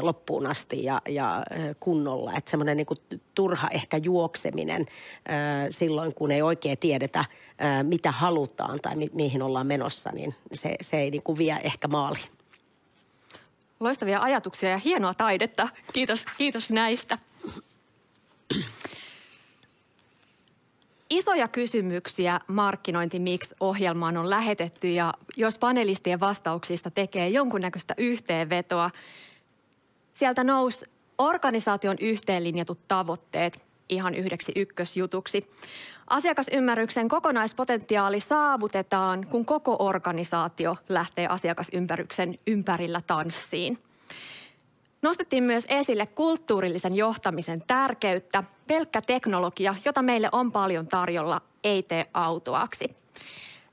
loppuun 0.01 0.47
asti 0.47 0.83
ja, 0.83 1.01
ja 1.09 1.43
kunnolla. 1.79 2.33
Että 2.37 2.51
semmoinen 2.51 2.77
niin 2.77 3.21
turha 3.35 3.67
ehkä 3.71 3.97
juokseminen 3.97 4.85
silloin, 5.69 6.13
kun 6.13 6.31
ei 6.31 6.41
oikein 6.41 6.77
tiedetä, 6.77 7.25
mitä 7.83 8.11
halutaan 8.11 8.79
tai 8.81 8.95
mi- 8.95 9.11
mihin 9.13 9.41
ollaan 9.41 9.67
menossa, 9.67 10.11
niin 10.11 10.35
se, 10.53 10.75
se 10.81 10.97
ei 10.97 11.11
niin 11.11 11.23
kuin 11.23 11.37
vie 11.37 11.59
ehkä 11.63 11.87
maaliin. 11.87 12.40
Loistavia 13.81 14.19
ajatuksia 14.19 14.69
ja 14.69 14.77
hienoa 14.77 15.13
taidetta. 15.13 15.69
Kiitos, 15.93 16.25
kiitos 16.37 16.69
näistä. 16.71 17.17
Isoja 21.09 21.47
kysymyksiä 21.47 22.39
markkinointi 22.47 23.21
ohjelmaan 23.59 24.17
on 24.17 24.29
lähetetty 24.29 24.91
ja 24.91 25.13
jos 25.37 25.57
panelistien 25.57 26.19
vastauksista 26.19 26.91
tekee 26.91 27.29
jonkunnäköistä 27.29 27.93
yhteenvetoa, 27.97 28.91
sieltä 30.13 30.43
nousi 30.43 30.85
organisaation 31.17 31.97
yhteenlinjatut 31.99 32.87
tavoitteet 32.87 33.65
ihan 33.89 34.15
yhdeksi 34.15 34.51
ykkösjutuksi. 34.55 35.49
Asiakasymmärryksen 36.11 37.07
kokonaispotentiaali 37.07 38.19
saavutetaan, 38.19 39.27
kun 39.29 39.45
koko 39.45 39.75
organisaatio 39.79 40.75
lähtee 40.89 41.27
asiakasymmärryksen 41.27 42.39
ympärillä 42.47 43.01
tanssiin. 43.07 43.77
Nostettiin 45.01 45.43
myös 45.43 45.65
esille 45.69 46.07
kulttuurillisen 46.07 46.95
johtamisen 46.95 47.63
tärkeyttä. 47.67 48.43
Pelkkä 48.67 49.01
teknologia, 49.01 49.75
jota 49.85 50.01
meille 50.01 50.29
on 50.31 50.51
paljon 50.51 50.87
tarjolla, 50.87 51.41
ei 51.63 51.83
tee 51.83 52.05
autoaksi. 52.13 52.89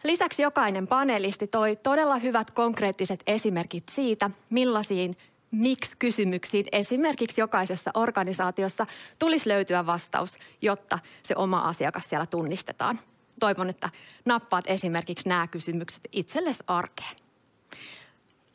Lisäksi 0.04 0.42
jokainen 0.42 0.86
panelisti 0.86 1.46
toi 1.46 1.76
todella 1.76 2.16
hyvät 2.16 2.50
konkreettiset 2.50 3.22
esimerkit 3.26 3.84
siitä, 3.94 4.30
millaisiin 4.50 5.16
miksi-kysymyksiin 5.50 6.66
esimerkiksi 6.72 7.40
jokaisessa 7.40 7.90
organisaatiossa 7.94 8.86
tulisi 9.18 9.48
löytyä 9.48 9.86
vastaus, 9.86 10.36
jotta 10.62 10.98
se 11.22 11.34
oma 11.36 11.58
asiakas 11.58 12.08
siellä 12.08 12.26
tunnistetaan. 12.26 12.98
Toivon, 13.40 13.70
että 13.70 13.90
nappaat 14.24 14.64
esimerkiksi 14.68 15.28
nämä 15.28 15.46
kysymykset 15.46 16.00
itsellesi 16.12 16.62
arkeen. 16.66 17.16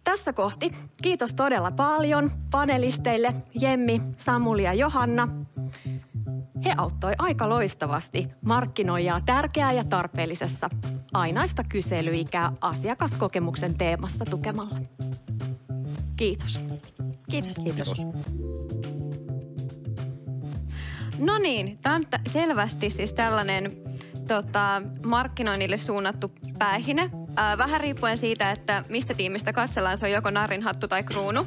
Tässä 0.04 0.34
kohti 0.34 0.72
kiitos 1.02 1.34
todella 1.34 1.72
paljon 1.72 2.32
panelisteille 2.52 3.34
Jemmi, 3.60 4.02
Samuli 4.18 4.64
ja 4.64 4.74
Johanna. 4.74 5.28
He 6.66 6.74
auttoi 6.78 7.14
aika 7.18 7.50
loistavasti 7.50 8.28
markkinoijaa 8.42 9.22
tärkeää 9.22 9.72
ja 9.72 9.84
tarpeellisessa 9.84 10.70
ainaista 11.14 11.64
kyselyikää 11.64 12.52
asiakaskokemuksen 12.62 13.78
teemassa 13.78 14.26
tukemalla. 14.26 14.78
Kiitos. 16.16 16.60
Kiitos. 17.32 17.54
Kiitos. 17.64 18.02
No 21.20 21.38
niin, 21.38 21.78
tämä 21.82 21.96
on 21.96 22.06
t- 22.06 22.28
selvästi 22.28 22.90
siis 22.90 23.14
tällainen 23.14 23.72
tota, 24.28 24.82
markkinoinnille 25.06 25.78
suunnattu 25.78 26.32
päähine. 26.60 27.12
Ää, 27.36 27.58
vähän 27.58 27.82
riippuen 27.82 28.18
siitä, 28.18 28.52
että 28.52 28.84
mistä 28.90 29.14
tiimistä 29.14 29.54
katsellaan, 29.54 29.98
se 29.98 30.06
on 30.06 30.12
joko 30.12 30.30
narinhattu 30.30 30.88
tai 30.88 31.04
kruunu. 31.04 31.46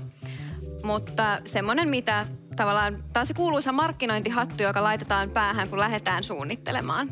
Mutta 0.82 1.38
semmoinen, 1.44 1.88
mitä 1.88 2.26
tavallaan, 2.56 3.04
tämä 3.12 3.20
on 3.20 3.26
se 3.26 3.34
kuuluisa 3.34 3.72
markkinointihattu, 3.72 4.62
joka 4.62 4.82
laitetaan 4.82 5.30
päähän, 5.30 5.68
kun 5.68 5.80
lähdetään 5.80 6.24
suunnittelemaan. 6.24 7.08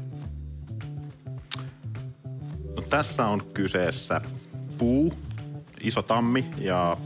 No, 2.77 2.83
tässä 2.91 3.27
on 3.27 3.47
kyseessä 3.47 4.21
puu, 4.79 5.13
iso 5.81 6.03
tammi 6.03 6.45
ja 6.59 6.97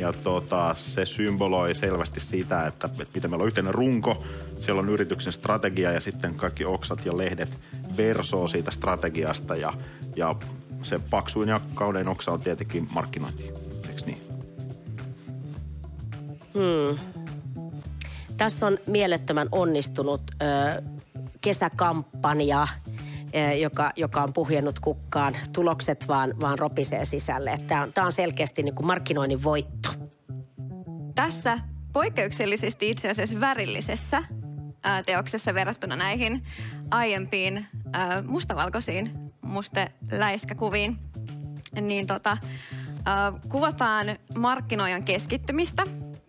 ja 0.00 0.12
tota, 0.12 0.74
se 0.74 1.06
symboloi 1.06 1.74
selvästi 1.74 2.20
sitä, 2.20 2.66
että, 2.66 2.86
että 2.86 3.14
miten 3.14 3.30
meillä 3.30 3.42
on 3.42 3.48
yhteinen 3.48 3.74
runko, 3.74 4.24
siellä 4.58 4.80
on 4.80 4.88
yrityksen 4.88 5.32
strategia 5.32 5.92
ja 5.92 6.00
sitten 6.00 6.34
kaikki 6.34 6.64
oksat 6.64 7.06
ja 7.06 7.18
lehdet 7.18 7.58
versoo 7.96 8.48
siitä 8.48 8.70
strategiasta 8.70 9.56
ja, 9.56 9.72
ja 10.16 10.34
se 10.82 11.00
paksuin 11.10 11.48
ja 11.48 11.60
kaunein 11.74 12.08
oksa 12.08 12.30
on 12.30 12.40
tietenkin 12.40 12.88
markkinointi, 12.90 13.42
eikö 13.88 14.02
niin? 14.06 14.22
Hmm. 16.54 16.98
Tässä 18.36 18.66
on 18.66 18.78
mielettömän 18.86 19.48
onnistunut 19.52 20.22
ö, 20.42 20.82
kesäkampanja, 21.40 22.68
ö, 23.34 23.54
joka, 23.54 23.92
joka 23.96 24.22
on 24.22 24.32
puhjennut 24.32 24.80
kukkaan. 24.80 25.36
Tulokset 25.52 26.08
vaan, 26.08 26.34
vaan 26.40 26.58
ropisee 26.58 27.04
sisälle. 27.04 27.60
Tämä 27.66 27.82
on, 27.82 27.92
on 28.04 28.12
selkeästi 28.12 28.62
niin 28.62 28.74
kuin 28.74 28.86
markkinoinnin 28.86 29.44
voitto. 29.44 29.89
Tässä 31.20 31.58
poikkeuksellisesti 31.92 32.90
itse 32.90 33.08
asiassa 33.08 33.40
värillisessä 33.40 34.22
ää, 34.82 35.02
teoksessa 35.02 35.54
verrattuna 35.54 35.96
näihin 35.96 36.42
aiempiin 36.90 37.66
ää, 37.92 38.22
mustavalkoisiin 38.22 39.10
musteläiskäkuviin. 39.42 40.98
Niin 41.80 42.06
tota, 42.06 42.36
ää, 43.04 43.32
kuvataan 43.48 44.06
markkinoijan 44.36 45.02
keskittymistä 45.02 45.82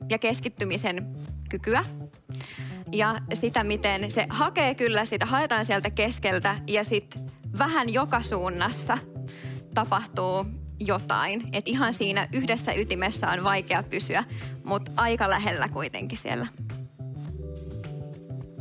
ja 0.09 0.17
keskittymisen 0.17 1.15
kykyä 1.49 1.85
ja 2.91 3.15
sitä, 3.33 3.63
miten 3.63 4.11
se 4.11 4.25
hakee 4.29 4.75
kyllä 4.75 5.05
sitä, 5.05 5.25
haetaan 5.25 5.65
sieltä 5.65 5.89
keskeltä 5.89 6.55
ja 6.67 6.83
sitten 6.83 7.21
vähän 7.57 7.93
joka 7.93 8.21
suunnassa 8.21 8.97
tapahtuu 9.73 10.60
jotain. 10.87 11.49
Että 11.53 11.69
ihan 11.71 11.93
siinä 11.93 12.27
yhdessä 12.33 12.73
ytimessä 12.73 13.27
on 13.29 13.43
vaikea 13.43 13.83
pysyä, 13.89 14.23
mutta 14.63 14.91
aika 14.95 15.29
lähellä 15.29 15.69
kuitenkin 15.69 16.17
siellä. 16.17 16.47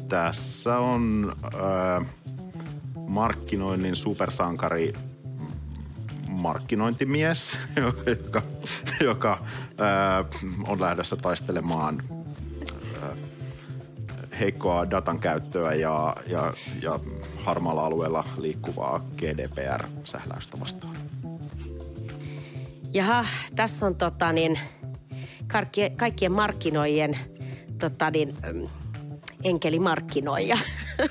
Tässä 0.09 0.79
on 0.79 1.33
äh, 1.45 2.07
markkinoinnin 3.09 3.97
supersankari 3.97 4.93
markkinointimies, 6.29 7.43
joka, 8.17 8.43
joka 9.01 9.33
äh, 9.81 10.43
on 10.67 10.81
lähdössä 10.81 11.17
taistelemaan 11.17 12.03
äh, 13.03 13.19
heikkoa 14.41 14.91
datan 14.91 15.19
käyttöä 15.19 15.75
ja, 15.75 16.17
ja, 16.27 16.55
ja 16.83 17.01
harmaalla 17.45 17.87
alueella 17.87 18.25
liikkuvaa 18.39 19.01
GDPR-sähläystä 19.17 20.61
vastaan. 20.61 20.97
Jaha, 22.95 23.27
tässä 23.57 23.87
on 23.87 23.95
tota 23.95 24.33
niin, 24.33 24.59
kaikkien, 25.47 25.97
kaikkien 25.97 26.33
markkinoijien 26.33 27.19
tota 27.79 28.11
niin, 28.11 28.37
enkelimarkkinoija. 29.45 30.59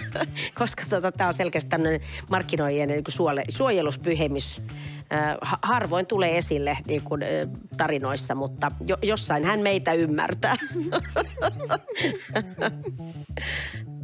Koska 0.60 0.84
tota, 0.90 1.12
tämä 1.12 1.28
on 1.28 1.34
selkeästi 1.34 1.70
tämmöinen 1.70 2.02
markkinoijien 2.30 2.90
niin 2.90 3.04
suole, 3.08 3.44
suojeluspyhemys. 3.50 4.62
Harvoin 5.62 6.06
tulee 6.06 6.38
esille 6.38 6.78
niin 6.88 7.02
kuin, 7.02 7.22
tarinoissa, 7.78 8.36
mutta 8.36 8.72
jo, 8.88 8.98
jossain 9.02 9.44
hän 9.44 9.60
meitä 9.60 9.94
ymmärtää. 9.94 10.56